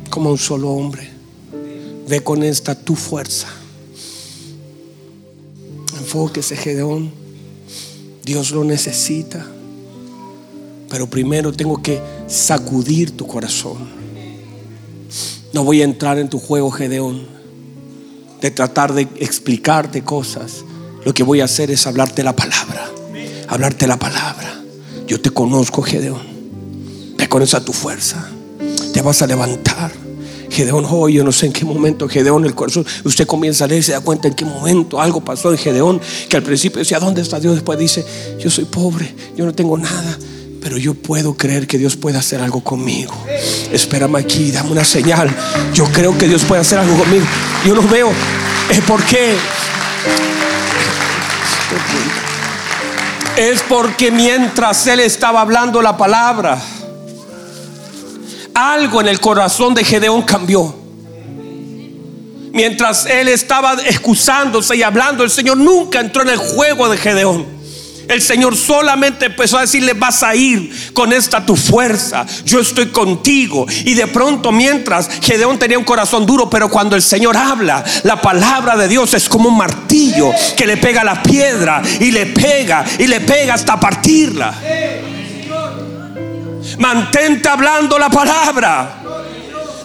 como 0.09 0.31
un 0.31 0.37
solo 0.37 0.71
hombre. 0.71 1.08
Ve 2.09 2.23
con 2.23 2.41
esta 2.41 2.73
tu 2.73 2.95
fuerza. 2.95 3.47
Enfóquese, 5.99 6.57
Gedeón. 6.57 7.11
Dios 8.23 8.49
lo 8.49 8.63
necesita. 8.63 9.45
Pero 10.89 11.07
primero 11.07 11.53
tengo 11.53 11.83
que 11.83 12.01
sacudir 12.25 13.15
tu 13.15 13.27
corazón. 13.27 13.87
No 15.53 15.63
voy 15.63 15.81
a 15.81 15.83
entrar 15.83 16.17
en 16.17 16.29
tu 16.29 16.39
juego, 16.39 16.71
Gedeón, 16.71 17.27
de 18.41 18.49
tratar 18.49 18.95
de 18.95 19.03
explicarte 19.19 20.03
cosas. 20.03 20.65
Lo 21.05 21.13
que 21.13 21.21
voy 21.21 21.41
a 21.41 21.45
hacer 21.45 21.69
es 21.69 21.85
hablarte 21.85 22.23
la 22.23 22.35
palabra. 22.35 22.89
Hablarte 23.47 23.85
la 23.85 23.99
palabra. 23.99 24.63
Yo 25.05 25.21
te 25.21 25.29
conozco, 25.29 25.83
Gedeón. 25.83 26.23
Ve 27.17 27.29
con 27.29 27.43
esa 27.43 27.63
tu 27.63 27.71
fuerza. 27.71 28.31
Te 28.93 29.03
vas 29.03 29.21
a 29.21 29.27
levantar 29.27 30.08
Gedeón, 30.49 30.85
hoy 30.89 31.13
yo 31.13 31.23
no 31.23 31.31
sé 31.31 31.47
en 31.47 31.53
qué 31.53 31.65
momento 31.65 32.07
Gedeón, 32.07 32.45
el 32.45 32.55
corazón, 32.55 32.85
usted 33.03 33.27
comienza 33.27 33.65
a 33.65 33.67
leer, 33.67 33.83
se 33.83 33.91
da 33.91 34.01
cuenta 34.01 34.27
en 34.27 34.33
qué 34.33 34.45
momento 34.45 34.99
algo 34.99 35.21
pasó 35.21 35.51
en 35.51 35.57
Gedeón, 35.57 36.01
que 36.27 36.37
al 36.37 36.43
principio 36.43 36.79
decía, 36.79 36.99
¿dónde 36.99 37.21
está 37.21 37.39
Dios? 37.39 37.55
Después 37.55 37.77
dice, 37.77 38.05
yo 38.39 38.49
soy 38.49 38.65
pobre, 38.65 39.13
yo 39.35 39.45
no 39.45 39.53
tengo 39.53 39.77
nada, 39.77 40.17
pero 40.61 40.77
yo 40.77 40.93
puedo 40.93 41.35
creer 41.35 41.67
que 41.67 41.77
Dios 41.77 41.95
puede 41.95 42.17
hacer 42.17 42.41
algo 42.41 42.63
conmigo. 42.63 43.13
Espérame 43.71 44.17
aquí, 44.17 44.51
dame 44.51 44.71
una 44.71 44.83
señal. 44.83 45.29
Yo 45.73 45.85
creo 45.85 46.17
que 46.17 46.27
Dios 46.27 46.43
puede 46.43 46.61
hacer 46.61 46.79
algo 46.79 46.97
conmigo. 46.97 47.25
Yo 47.65 47.75
lo 47.75 47.81
veo. 47.83 48.11
Es 48.69 48.81
porque 48.81 49.35
es 53.37 53.61
porque 53.63 54.11
mientras 54.11 54.85
él 54.87 54.99
estaba 54.99 55.41
hablando 55.41 55.81
la 55.81 55.95
palabra, 55.95 56.61
algo 58.59 58.99
en 59.01 59.07
el 59.07 59.19
corazón 59.19 59.73
de 59.73 59.83
Gedeón 59.83 60.21
cambió. 60.23 60.75
Mientras 62.51 63.05
él 63.05 63.27
estaba 63.27 63.75
excusándose 63.85 64.75
y 64.75 64.83
hablando, 64.83 65.23
el 65.23 65.29
Señor 65.29 65.57
nunca 65.57 65.99
entró 65.99 66.23
en 66.23 66.29
el 66.29 66.37
juego 66.37 66.89
de 66.89 66.97
Gedeón. 66.97 67.59
El 68.09 68.23
Señor 68.23 68.57
solamente 68.57 69.27
empezó 69.27 69.59
a 69.59 69.61
decirle, 69.61 69.93
vas 69.93 70.23
a 70.23 70.33
ir 70.33 70.91
con 70.93 71.13
esta 71.13 71.45
tu 71.45 71.55
fuerza, 71.55 72.25
yo 72.43 72.59
estoy 72.59 72.87
contigo. 72.87 73.67
Y 73.85 73.93
de 73.93 74.07
pronto 74.07 74.51
mientras 74.51 75.07
Gedeón 75.21 75.59
tenía 75.59 75.77
un 75.77 75.85
corazón 75.85 76.25
duro, 76.25 76.49
pero 76.49 76.69
cuando 76.69 76.95
el 76.95 77.03
Señor 77.03 77.37
habla, 77.37 77.83
la 78.03 78.19
palabra 78.19 78.75
de 78.75 78.87
Dios 78.87 79.13
es 79.13 79.29
como 79.29 79.49
un 79.49 79.57
martillo 79.57 80.31
que 80.57 80.65
le 80.65 80.77
pega 80.77 81.03
la 81.03 81.21
piedra 81.21 81.83
y 81.99 82.09
le 82.09 82.25
pega 82.25 82.83
y 82.97 83.05
le 83.05 83.21
pega 83.21 83.53
hasta 83.53 83.79
partirla. 83.79 84.55
Mantente 86.79 87.47
hablando 87.47 87.99
la 87.99 88.09
palabra. 88.09 88.95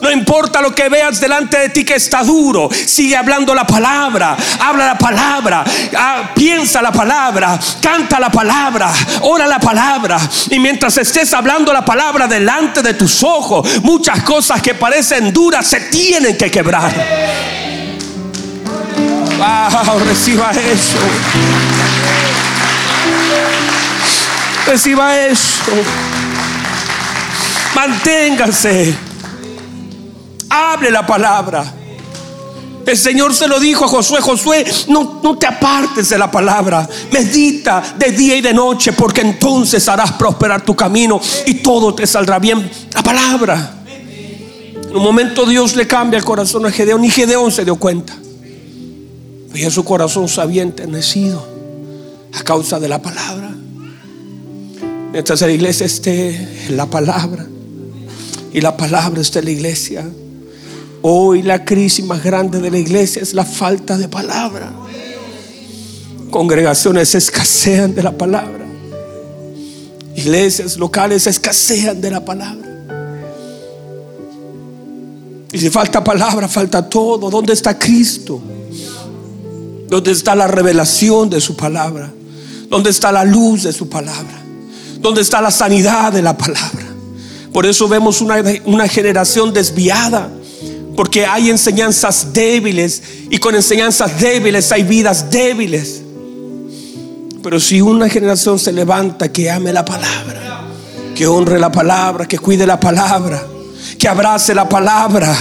No 0.00 0.10
importa 0.10 0.60
lo 0.60 0.74
que 0.74 0.88
veas 0.88 1.18
delante 1.18 1.58
de 1.58 1.68
ti 1.70 1.84
que 1.84 1.94
está 1.94 2.22
duro. 2.22 2.68
Sigue 2.70 3.16
hablando 3.16 3.54
la 3.54 3.66
palabra. 3.66 4.36
Habla 4.60 4.86
la 4.86 4.98
palabra. 4.98 5.64
Ah, 5.96 6.30
piensa 6.34 6.82
la 6.82 6.92
palabra. 6.92 7.58
Canta 7.80 8.20
la 8.20 8.30
palabra. 8.30 8.92
Ora 9.22 9.46
la 9.46 9.58
palabra. 9.58 10.20
Y 10.50 10.58
mientras 10.58 10.98
estés 10.98 11.32
hablando 11.32 11.72
la 11.72 11.84
palabra 11.84 12.28
delante 12.28 12.82
de 12.82 12.94
tus 12.94 13.22
ojos, 13.22 13.82
muchas 13.82 14.22
cosas 14.22 14.60
que 14.60 14.74
parecen 14.74 15.32
duras 15.32 15.66
se 15.66 15.80
tienen 15.80 16.36
que 16.36 16.50
quebrar. 16.50 16.92
Wow, 19.38 19.98
reciba 20.00 20.50
eso. 20.50 20.98
Reciba 24.66 25.18
eso. 25.18 25.62
Manténgase. 27.74 28.94
Hable 30.48 30.90
la 30.90 31.06
palabra. 31.06 31.64
El 32.86 32.98
Señor 32.98 33.34
se 33.34 33.48
lo 33.48 33.58
dijo 33.58 33.86
a 33.86 33.88
Josué, 33.88 34.20
Josué, 34.20 34.64
no, 34.88 35.20
no 35.22 35.38
te 35.38 35.46
apartes 35.46 36.10
de 36.10 36.18
la 36.18 36.30
palabra, 36.30 36.86
medita 37.10 37.82
de 37.98 38.12
día 38.12 38.36
y 38.36 38.42
de 38.42 38.52
noche, 38.52 38.92
porque 38.92 39.22
entonces 39.22 39.88
harás 39.88 40.12
prosperar 40.12 40.62
tu 40.62 40.76
camino 40.76 41.18
y 41.46 41.54
todo 41.54 41.94
te 41.94 42.06
saldrá 42.06 42.38
bien. 42.38 42.70
La 42.94 43.02
palabra. 43.02 43.82
En 44.86 44.94
un 44.94 45.02
momento 45.02 45.46
Dios 45.46 45.74
le 45.76 45.86
cambia 45.86 46.18
el 46.18 46.24
corazón 46.24 46.66
a 46.66 46.70
Gedeón 46.70 47.04
y 47.04 47.10
Gedeón 47.10 47.50
se 47.50 47.64
dio 47.64 47.76
cuenta. 47.76 48.14
Y 49.54 49.70
su 49.70 49.84
corazón 49.84 50.28
se 50.28 50.40
había 50.40 50.62
enternecido 50.62 51.46
a 52.32 52.42
causa 52.42 52.78
de 52.78 52.88
la 52.88 53.00
palabra. 53.00 53.50
Mientras 55.10 55.40
la 55.40 55.50
iglesia 55.50 55.86
esté 55.86 56.36
en 56.68 56.76
la 56.76 56.86
palabra 56.86 57.46
y 58.54 58.60
la 58.60 58.76
palabra 58.76 59.20
esté 59.20 59.40
en 59.40 59.46
la 59.46 59.50
iglesia, 59.50 60.08
hoy 61.02 61.42
la 61.42 61.64
crisis 61.64 62.04
más 62.04 62.22
grande 62.22 62.60
de 62.60 62.70
la 62.70 62.78
iglesia 62.78 63.20
es 63.20 63.34
la 63.34 63.44
falta 63.44 63.98
de 63.98 64.06
palabra. 64.06 64.72
Congregaciones 66.30 67.16
escasean 67.16 67.96
de 67.96 68.04
la 68.04 68.16
palabra. 68.16 68.64
Iglesias 70.14 70.78
locales 70.78 71.26
escasean 71.26 72.00
de 72.00 72.10
la 72.12 72.24
palabra. 72.24 72.70
Y 75.50 75.58
si 75.58 75.68
falta 75.68 76.04
palabra, 76.04 76.46
falta 76.46 76.88
todo. 76.88 77.30
¿Dónde 77.30 77.54
está 77.54 77.76
Cristo? 77.76 78.40
¿Dónde 79.88 80.12
está 80.12 80.36
la 80.36 80.46
revelación 80.46 81.28
de 81.28 81.40
su 81.40 81.56
palabra? 81.56 82.12
¿Dónde 82.70 82.90
está 82.90 83.10
la 83.10 83.24
luz 83.24 83.64
de 83.64 83.72
su 83.72 83.88
palabra? 83.88 84.42
¿Dónde 85.00 85.22
está 85.22 85.40
la 85.40 85.50
sanidad 85.50 86.12
de 86.12 86.22
la 86.22 86.38
palabra? 86.38 86.93
Por 87.54 87.66
eso 87.66 87.86
vemos 87.86 88.20
una, 88.20 88.42
una 88.64 88.88
generación 88.88 89.52
desviada. 89.52 90.28
Porque 90.96 91.24
hay 91.24 91.50
enseñanzas 91.50 92.32
débiles 92.32 93.02
y 93.30 93.38
con 93.38 93.54
enseñanzas 93.54 94.20
débiles 94.20 94.72
hay 94.72 94.82
vidas 94.82 95.30
débiles. 95.30 96.02
Pero 97.44 97.60
si 97.60 97.80
una 97.80 98.08
generación 98.08 98.58
se 98.58 98.72
levanta 98.72 99.30
que 99.30 99.50
ame 99.50 99.72
la 99.72 99.84
palabra, 99.84 100.64
que 101.14 101.28
honre 101.28 101.60
la 101.60 101.70
palabra, 101.70 102.26
que 102.26 102.38
cuide 102.40 102.66
la 102.66 102.80
palabra, 102.80 103.46
que 103.98 104.08
abrace 104.08 104.52
la 104.52 104.68
palabra, 104.68 105.36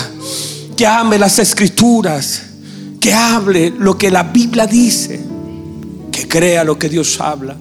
que 0.77 0.85
ame 0.85 1.17
las 1.17 1.39
escrituras, 1.39 2.43
que 2.99 3.11
hable 3.11 3.73
lo 3.75 3.97
que 3.97 4.11
la 4.11 4.21
Biblia 4.21 4.67
dice, 4.67 5.19
que 6.11 6.27
crea 6.27 6.63
lo 6.63 6.77
que 6.77 6.89
Dios 6.89 7.19
habla. 7.19 7.55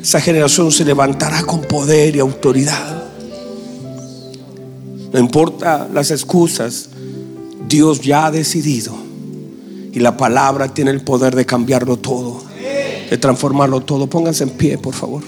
Esa 0.00 0.20
generación 0.20 0.72
se 0.72 0.84
levantará 0.84 1.42
con 1.42 1.60
poder 1.62 2.16
y 2.16 2.18
autoridad. 2.18 3.07
No 5.12 5.18
importa 5.18 5.88
las 5.92 6.10
excusas, 6.10 6.90
Dios 7.68 8.00
ya 8.00 8.26
ha 8.26 8.30
decidido. 8.30 8.94
Y 9.92 10.00
la 10.00 10.16
palabra 10.16 10.72
tiene 10.72 10.90
el 10.90 11.00
poder 11.00 11.34
de 11.34 11.46
cambiarlo 11.46 11.98
todo, 11.98 12.42
de 13.10 13.18
transformarlo 13.18 13.80
todo. 13.80 14.08
Pónganse 14.08 14.44
en 14.44 14.50
pie, 14.50 14.78
por 14.78 14.94
favor. 14.94 15.22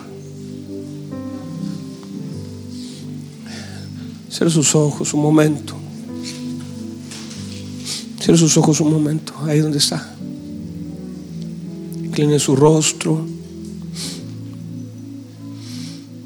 Cierre 4.29 4.51
sus 4.51 4.75
ojos 4.75 5.13
un 5.13 5.23
momento. 5.23 5.75
Cierre 8.21 8.39
sus 8.39 8.57
ojos 8.57 8.81
un 8.81 8.93
momento, 8.93 9.33
ahí 9.47 9.61
donde 9.61 9.79
está. 9.79 10.15
Incline 12.05 12.39
su 12.39 12.55
rostro. 12.55 13.27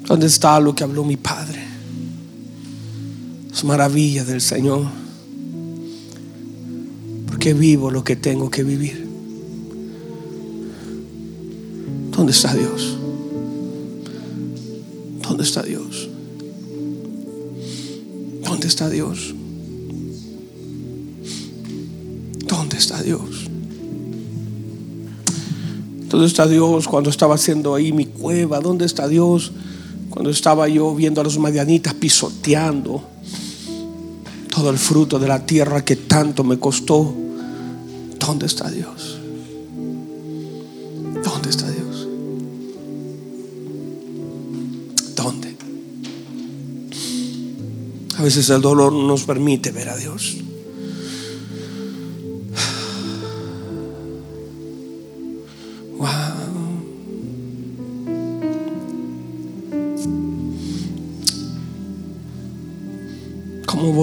¿Dónde 0.07 0.27
está 0.27 0.61
lo 0.61 0.75
que 0.75 0.85
habló 0.85 1.05
mi 1.05 1.17
Padre? 1.17 1.74
Es 3.55 3.63
maravilla 3.63 4.25
del 4.25 4.41
Señor. 4.41 4.85
Porque 7.29 7.55
vivo 7.55 7.89
lo 7.89 8.03
que 8.03 8.17
tengo 8.17 8.51
que 8.51 8.65
vivir. 8.65 9.07
¿Dónde 12.11 12.33
está 12.33 12.53
Dios? 12.53 12.97
¿Dónde 15.23 15.45
está 15.45 15.63
Dios? 15.63 16.09
¿Dónde 18.43 18.67
está 18.67 18.91
Dios? 18.91 19.35
¿Dónde 22.49 22.77
está 22.77 23.03
Dios? 23.03 23.51
¿Dónde 26.09 26.27
está 26.27 26.49
Dios 26.49 26.89
cuando 26.89 27.09
estaba 27.11 27.37
haciendo 27.37 27.77
ahí 27.77 27.93
mi 27.93 28.07
cueva? 28.07 28.59
¿Dónde 28.59 28.85
está 28.85 29.07
Dios 29.07 29.53
cuando 30.11 30.31
estaba 30.31 30.67
yo 30.67 30.93
viendo 30.93 31.21
a 31.21 31.25
los 31.25 31.39
madianitas 31.39 31.95
pisoteando 31.95 33.14
el 34.71 34.79
fruto 34.79 35.19
de 35.19 35.29
la 35.29 35.45
tierra 35.45 35.85
que 35.85 35.97
tanto 35.97 36.45
me 36.45 36.59
costó? 36.59 37.15
¿Dónde 38.19 38.47
está 38.47 38.71
Dios? 38.71 39.19
¿Dónde 41.23 41.51
está 41.51 41.71
Dios? 41.71 42.09
¿Dónde? 45.17 45.57
A 48.17 48.23
veces 48.23 48.49
el 48.51 48.61
dolor 48.61 48.93
no 48.93 49.07
nos 49.07 49.25
permite 49.25 49.71
ver 49.73 49.89
a 49.89 49.97
Dios. 49.97 50.44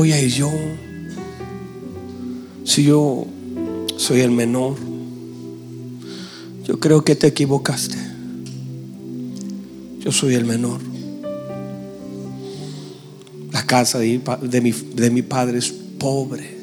Voy 0.09 0.29
yo? 0.29 0.49
Si 2.63 2.83
yo 2.85 3.27
soy 3.97 4.21
el 4.21 4.31
menor, 4.31 4.75
yo 6.65 6.79
creo 6.79 7.03
que 7.03 7.15
te 7.15 7.27
equivocaste. 7.27 7.97
Yo 9.99 10.11
soy 10.11 10.33
el 10.33 10.45
menor. 10.45 10.79
La 13.51 13.63
casa 13.67 13.99
de 13.99 14.07
mi, 14.13 14.17
pa- 14.17 14.37
de 14.37 14.59
mi- 14.61 14.71
de 14.71 15.11
mi 15.11 15.21
padre 15.21 15.59
es 15.59 15.69
pobre. 15.99 16.57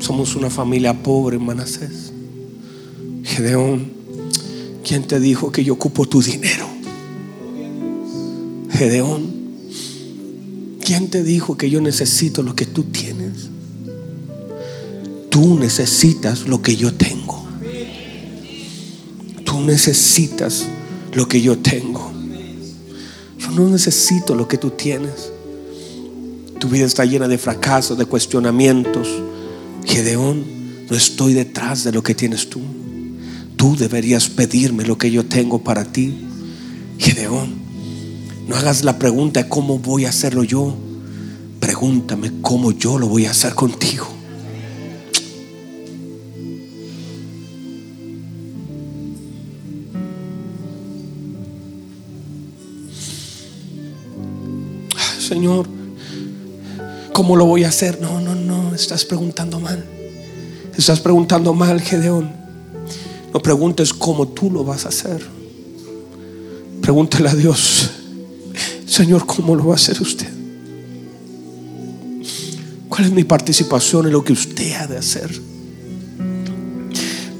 Somos 0.00 0.34
una 0.34 0.50
familia 0.50 1.00
pobre 1.04 1.36
en 1.36 1.44
Manasés. 1.46 2.12
Gedeón, 3.22 3.92
¿quién 4.84 5.04
te 5.06 5.20
dijo 5.20 5.52
que 5.52 5.62
yo 5.62 5.74
ocupo 5.74 6.04
tu 6.06 6.20
dinero? 6.20 6.66
Gedeón, 8.70 9.41
¿quién 10.92 11.08
te 11.08 11.22
dijo 11.22 11.56
que 11.56 11.70
yo 11.70 11.80
necesito 11.80 12.42
lo 12.42 12.54
que 12.54 12.66
tú 12.66 12.82
tienes? 12.82 13.48
Tú 15.30 15.58
necesitas 15.58 16.46
lo 16.46 16.60
que 16.60 16.76
yo 16.76 16.92
tengo. 16.92 17.46
Tú 19.42 19.62
necesitas 19.62 20.66
lo 21.14 21.26
que 21.26 21.40
yo 21.40 21.56
tengo. 21.56 22.12
Yo 23.38 23.50
no 23.52 23.70
necesito 23.70 24.34
lo 24.34 24.46
que 24.46 24.58
tú 24.58 24.68
tienes. 24.68 25.32
Tu 26.58 26.68
vida 26.68 26.84
está 26.84 27.06
llena 27.06 27.26
de 27.26 27.38
fracasos, 27.38 27.96
de 27.96 28.04
cuestionamientos. 28.04 29.08
Gedeón, 29.86 30.44
no 30.90 30.94
estoy 30.94 31.32
detrás 31.32 31.84
de 31.84 31.92
lo 31.92 32.02
que 32.02 32.14
tienes 32.14 32.50
tú. 32.50 32.60
Tú 33.56 33.76
deberías 33.78 34.28
pedirme 34.28 34.84
lo 34.84 34.98
que 34.98 35.10
yo 35.10 35.24
tengo 35.24 35.64
para 35.64 35.90
ti. 35.90 36.14
Gedeón, 36.98 37.54
no 38.46 38.56
hagas 38.56 38.84
la 38.84 38.98
pregunta 38.98 39.42
de 39.42 39.48
cómo 39.48 39.78
voy 39.78 40.04
a 40.04 40.10
hacerlo 40.10 40.44
yo. 40.44 40.76
Pregúntame 41.62 42.40
cómo 42.42 42.72
yo 42.72 42.98
lo 42.98 43.06
voy 43.06 43.26
a 43.26 43.30
hacer 43.30 43.54
contigo. 43.54 44.08
Señor, 55.20 55.68
¿cómo 57.12 57.36
lo 57.36 57.46
voy 57.46 57.62
a 57.62 57.68
hacer? 57.68 58.00
No, 58.00 58.20
no, 58.20 58.34
no, 58.34 58.74
estás 58.74 59.04
preguntando 59.04 59.60
mal. 59.60 59.84
Estás 60.76 60.98
preguntando 60.98 61.54
mal, 61.54 61.80
Gedeón. 61.80 62.32
No 63.32 63.40
preguntes 63.40 63.94
cómo 63.94 64.26
tú 64.26 64.50
lo 64.50 64.64
vas 64.64 64.84
a 64.84 64.88
hacer. 64.88 65.24
Pregúntale 66.80 67.28
a 67.28 67.36
Dios, 67.36 67.88
Señor, 68.84 69.26
¿cómo 69.26 69.54
lo 69.54 69.66
va 69.66 69.74
a 69.74 69.76
hacer 69.76 70.02
usted? 70.02 70.31
¿Cuál 72.92 73.06
es 73.06 73.12
mi 73.12 73.24
participación 73.24 74.04
en 74.04 74.12
lo 74.12 74.22
que 74.22 74.34
usted 74.34 74.74
ha 74.74 74.86
de 74.86 74.98
hacer? 74.98 75.30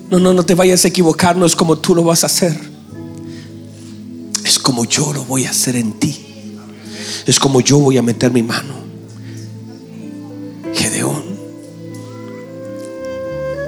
No, 0.09 0.19
no, 0.19 0.33
no 0.33 0.47
te 0.47 0.55
vayas 0.55 0.83
a 0.87 0.89
equivocar, 0.89 1.37
no 1.37 1.45
es 1.45 1.55
como 1.55 1.77
tú 1.77 1.95
lo 1.95 2.03
vas 2.03 2.23
a 2.23 2.27
hacer. 2.27 2.59
Es 4.47 4.59
como 4.59 4.87
yo 4.87 5.13
lo 5.13 5.27
voy 5.27 5.45
a 5.45 5.51
hacer 5.51 5.77
en 5.77 5.93
ti. 5.93 6.57
Es 7.27 7.39
como 7.39 7.61
yo 7.61 7.79
voy 7.79 7.99
a 7.99 8.03
meter 8.03 8.33
mi 8.33 8.43
mano. 8.43 8.77
Gedeón, 10.73 11.23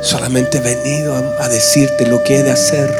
solamente 0.01 0.57
he 0.57 0.61
venido 0.62 1.14
a, 1.14 1.49
decirte 1.51 2.07
lo 2.07 2.24
que 2.24 2.39
he 2.39 2.43
de 2.43 2.51
hacer. 2.51 2.91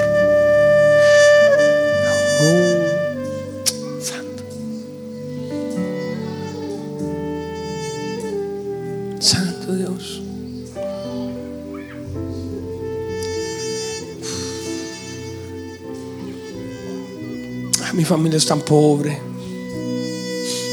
Mi 18.05 18.09
familia 18.09 18.37
es 18.37 18.45
tan 18.45 18.61
pobre. 18.61 19.19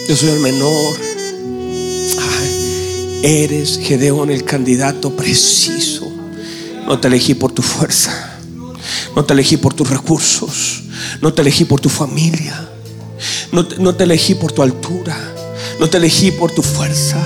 Yo 0.06 0.18
soy 0.18 0.32
el 0.32 0.42
menor. 0.42 0.98
Eres 3.24 3.80
Gedeón 3.82 4.32
el 4.32 4.44
candidato 4.44 5.16
preciso. 5.16 6.12
No 6.86 7.00
te 7.00 7.08
elegí 7.08 7.34
por 7.34 7.54
tu 7.54 7.62
fuerza. 7.62 8.38
No 9.16 9.24
te 9.24 9.32
elegí 9.32 9.56
por 9.56 9.74
tus 9.74 9.90
recursos. 9.90 10.84
No 11.22 11.34
te 11.34 11.42
elegí 11.42 11.64
por 11.64 11.80
tu 11.80 11.88
familia. 11.88 12.70
No 13.54 13.66
no 13.78 13.96
te 13.96 14.04
elegí 14.04 14.36
por 14.36 14.52
tu 14.52 14.62
altura. 14.62 15.18
No 15.80 15.90
te 15.90 16.00
elegí 16.00 16.32
por 16.32 16.52
tu 16.52 16.62
fuerza. 16.62 17.26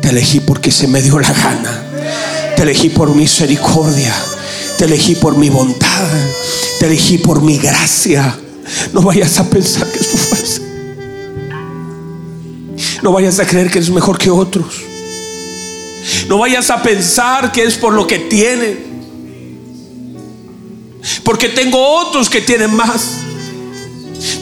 Te 0.00 0.08
elegí 0.08 0.40
porque 0.40 0.72
se 0.72 0.88
me 0.88 1.02
dio 1.02 1.20
la 1.20 1.34
gana. 1.34 1.84
Te 2.56 2.62
elegí 2.62 2.88
por 2.88 3.14
misericordia. 3.14 4.14
Te 4.78 4.86
elegí 4.86 5.16
por 5.16 5.36
mi 5.36 5.50
bondad. 5.50 6.08
Te 6.80 6.86
elegí 6.86 7.18
por 7.18 7.42
mi 7.42 7.58
gracia. 7.58 8.38
No 8.92 9.02
vayas 9.02 9.38
a 9.38 9.48
pensar 9.48 9.90
que 9.90 9.98
es 9.98 10.10
tu 10.10 10.16
fuerza. 10.16 10.62
No 13.02 13.12
vayas 13.12 13.38
a 13.40 13.46
creer 13.46 13.70
que 13.70 13.78
eres 13.78 13.90
mejor 13.90 14.18
que 14.18 14.30
otros. 14.30 14.82
No 16.28 16.38
vayas 16.38 16.70
a 16.70 16.82
pensar 16.82 17.52
que 17.52 17.64
es 17.64 17.76
por 17.76 17.92
lo 17.92 18.06
que 18.06 18.18
tienes. 18.18 18.78
Porque 21.24 21.48
tengo 21.48 21.78
otros 21.78 22.30
que 22.30 22.40
tienen 22.40 22.74
más. 22.74 23.18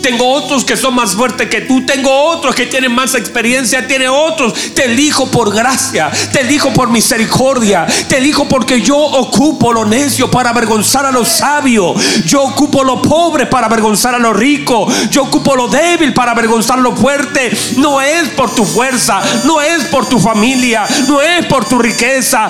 Tengo 0.03 0.29
otros 0.33 0.65
que 0.65 0.77
son 0.77 0.95
más 0.95 1.15
fuertes 1.15 1.49
que 1.49 1.63
tú. 1.63 1.85
Tengo 1.85 2.11
otros 2.11 2.55
que 2.55 2.67
tienen 2.67 2.93
más 2.93 3.15
experiencia. 3.15 3.87
Tiene 3.87 4.09
otros. 4.09 4.55
Te 4.75 4.87
elijo 4.87 5.31
por 5.31 5.55
gracia. 5.55 6.11
Te 6.33 6.41
elijo 6.41 6.73
por 6.73 6.91
misericordia. 6.91 7.87
Te 8.09 8.19
elijo 8.19 8.49
porque 8.49 8.81
yo 8.81 8.97
ocupo 8.97 9.73
lo 9.73 9.85
necio 9.85 10.31
para 10.31 10.51
avergonzar 10.51 11.07
a 11.07 11.13
los 11.13 11.29
sabios. 11.29 12.25
Yo 12.25 12.43
ocupo 12.43 12.85
lo 12.85 13.03
pobre 13.03 13.47
para 13.47 13.67
avergonzar 13.67 14.15
a 14.15 14.19
lo 14.19 14.33
rico. 14.33 14.87
Yo 15.11 15.25
ocupo 15.25 15.55
lo 15.57 15.69
débil 15.69 16.15
para 16.15 16.33
avergonzar 16.33 16.79
a 16.79 16.83
lo 16.83 16.97
fuerte. 16.97 17.51
No 17.77 18.01
es 18.01 18.29
por 18.31 18.55
tu 18.55 18.65
fuerza. 18.65 19.21
No 19.45 19.61
es 19.61 19.85
por 19.85 20.07
tu 20.07 20.19
familia. 20.19 20.87
No 21.09 21.21
es 21.21 21.47
por 21.47 21.65
tu 21.65 21.79
riqueza. 21.79 22.49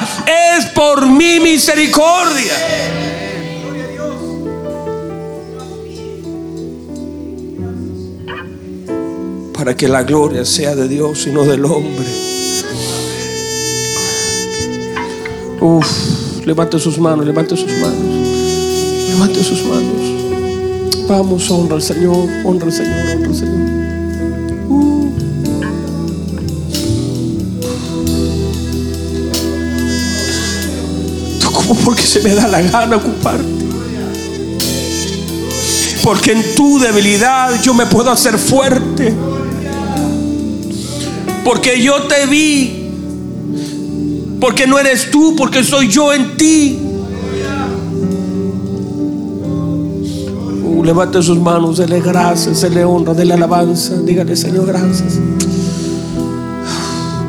Es 0.57 0.67
por 0.67 1.07
mi 1.07 1.41
misericordia. 1.41 3.10
Para 9.61 9.77
que 9.77 9.87
la 9.89 10.05
gloria 10.05 10.43
sea 10.47 10.75
de 10.75 10.89
Dios 10.89 11.27
y 11.27 11.33
no 11.33 11.45
del 11.45 11.67
hombre. 11.67 12.07
Uf, 15.61 16.47
levante 16.47 16.79
sus 16.79 16.99
manos, 16.99 17.27
levante 17.27 17.55
sus 17.59 17.71
manos, 17.73 19.11
levante 19.11 19.45
sus 19.45 19.63
manos. 19.65 21.07
Vamos, 21.07 21.51
honra 21.51 21.75
al 21.75 21.83
Señor, 21.83 22.27
honra 22.43 22.69
al 22.69 22.73
Señor, 22.73 23.11
honra 23.15 23.29
al 23.29 23.35
Señor. 23.35 23.69
Uh. 24.71 25.13
Como 31.53 31.75
porque 31.85 32.03
se 32.05 32.23
me 32.23 32.35
da 32.35 32.49
la 32.49 32.63
gana 32.63 32.97
ocuparte. 32.97 33.45
Porque 36.03 36.33
en 36.33 36.55
tu 36.55 36.79
debilidad 36.79 37.61
yo 37.61 37.75
me 37.75 37.85
puedo 37.85 38.11
hacer 38.11 38.39
fuerte. 38.39 39.15
Porque 41.45 41.83
yo 41.83 42.03
te 42.03 42.27
vi. 42.27 42.77
Porque 44.41 44.67
no 44.67 44.79
eres 44.79 45.11
tú, 45.11 45.35
porque 45.37 45.63
soy 45.63 45.89
yo 45.89 46.13
en 46.13 46.37
ti. 46.37 46.79
Uh, 50.65 50.83
levante 50.83 51.23
sus 51.23 51.39
manos, 51.39 51.77
dele 51.77 52.01
gracias, 52.01 52.63
dele 52.63 52.85
honra, 52.85 53.13
dele 53.13 53.35
alabanza. 53.35 53.97
Dígale, 54.01 54.35
Señor, 54.37 54.67
gracias. 54.67 55.19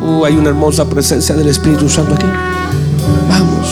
Uh, 0.02 0.26
hay 0.26 0.36
una 0.36 0.50
hermosa 0.50 0.86
presencia 0.86 1.36
del 1.36 1.50
Espíritu 1.50 1.90
Santo 1.90 2.14
aquí. 2.16 2.26
Vamos, 3.30 3.68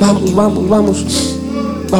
vamos, 0.00 0.34
vamos, 0.34 0.34
vamos, 0.34 0.34
vamos. 0.34 0.68
Vamos, 0.68 1.29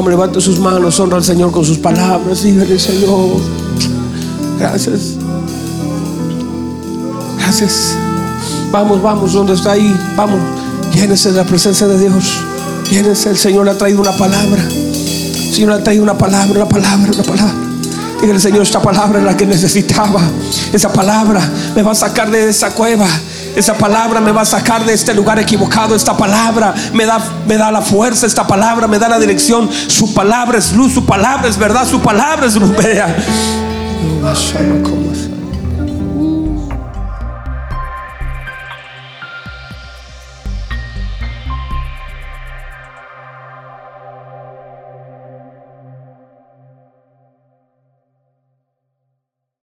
levante 0.08 0.40
sus 0.40 0.58
manos, 0.58 0.98
honra 1.00 1.16
al 1.18 1.24
Señor 1.24 1.50
con 1.50 1.64
sus 1.64 1.78
palabras. 1.78 2.42
Dígale, 2.42 2.78
Señor, 2.78 3.40
gracias. 4.58 5.16
Gracias. 7.38 7.96
Vamos, 8.70 9.02
vamos, 9.02 9.32
donde 9.32 9.54
está 9.54 9.72
ahí. 9.72 9.94
Vamos, 10.16 10.38
llénese 10.94 11.32
de 11.32 11.36
la 11.36 11.44
presencia 11.44 11.86
de 11.86 11.98
Dios. 11.98 12.40
Llénese, 12.90 13.30
el 13.30 13.36
Señor 13.36 13.64
le 13.64 13.72
ha 13.72 13.78
traído 13.78 14.00
una 14.00 14.12
palabra. 14.12 14.62
El 14.62 15.54
Señor 15.54 15.70
le 15.70 15.76
ha 15.76 15.84
traído 15.84 16.02
una 16.02 16.16
palabra, 16.16 16.52
una 16.54 16.68
palabra, 16.68 17.10
una 17.12 17.22
palabra. 17.22 17.54
Dígale, 18.20 18.38
Señor, 18.38 18.62
esta 18.62 18.80
palabra 18.80 19.18
es 19.18 19.24
la 19.24 19.36
que 19.36 19.46
necesitaba. 19.46 20.20
Esa 20.72 20.92
palabra 20.92 21.40
me 21.74 21.82
va 21.82 21.92
a 21.92 21.94
sacar 21.94 22.30
de 22.30 22.48
esa 22.48 22.70
cueva. 22.74 23.06
Esa 23.56 23.74
palabra 23.74 24.20
me 24.20 24.32
va 24.32 24.42
a 24.42 24.46
sacar 24.46 24.84
de 24.84 24.92
este 24.92 25.14
lugar 25.14 25.38
equivocado. 25.38 25.94
Esta 25.94 26.16
palabra 26.16 26.74
me 26.92 27.06
da, 27.06 27.20
me 27.46 27.56
da 27.56 27.70
la 27.70 27.82
fuerza. 27.82 28.26
Esta 28.26 28.46
palabra 28.46 28.86
me 28.86 28.98
da 28.98 29.08
la 29.08 29.18
dirección. 29.18 29.68
Su 29.70 30.14
palabra 30.14 30.58
es 30.58 30.72
luz. 30.72 30.94
Su 30.94 31.04
palabra 31.04 31.48
es 31.48 31.56
verdad. 31.56 31.86
Su 31.86 32.00
palabra 32.00 32.46
es 32.46 32.56
luz. 32.56 32.70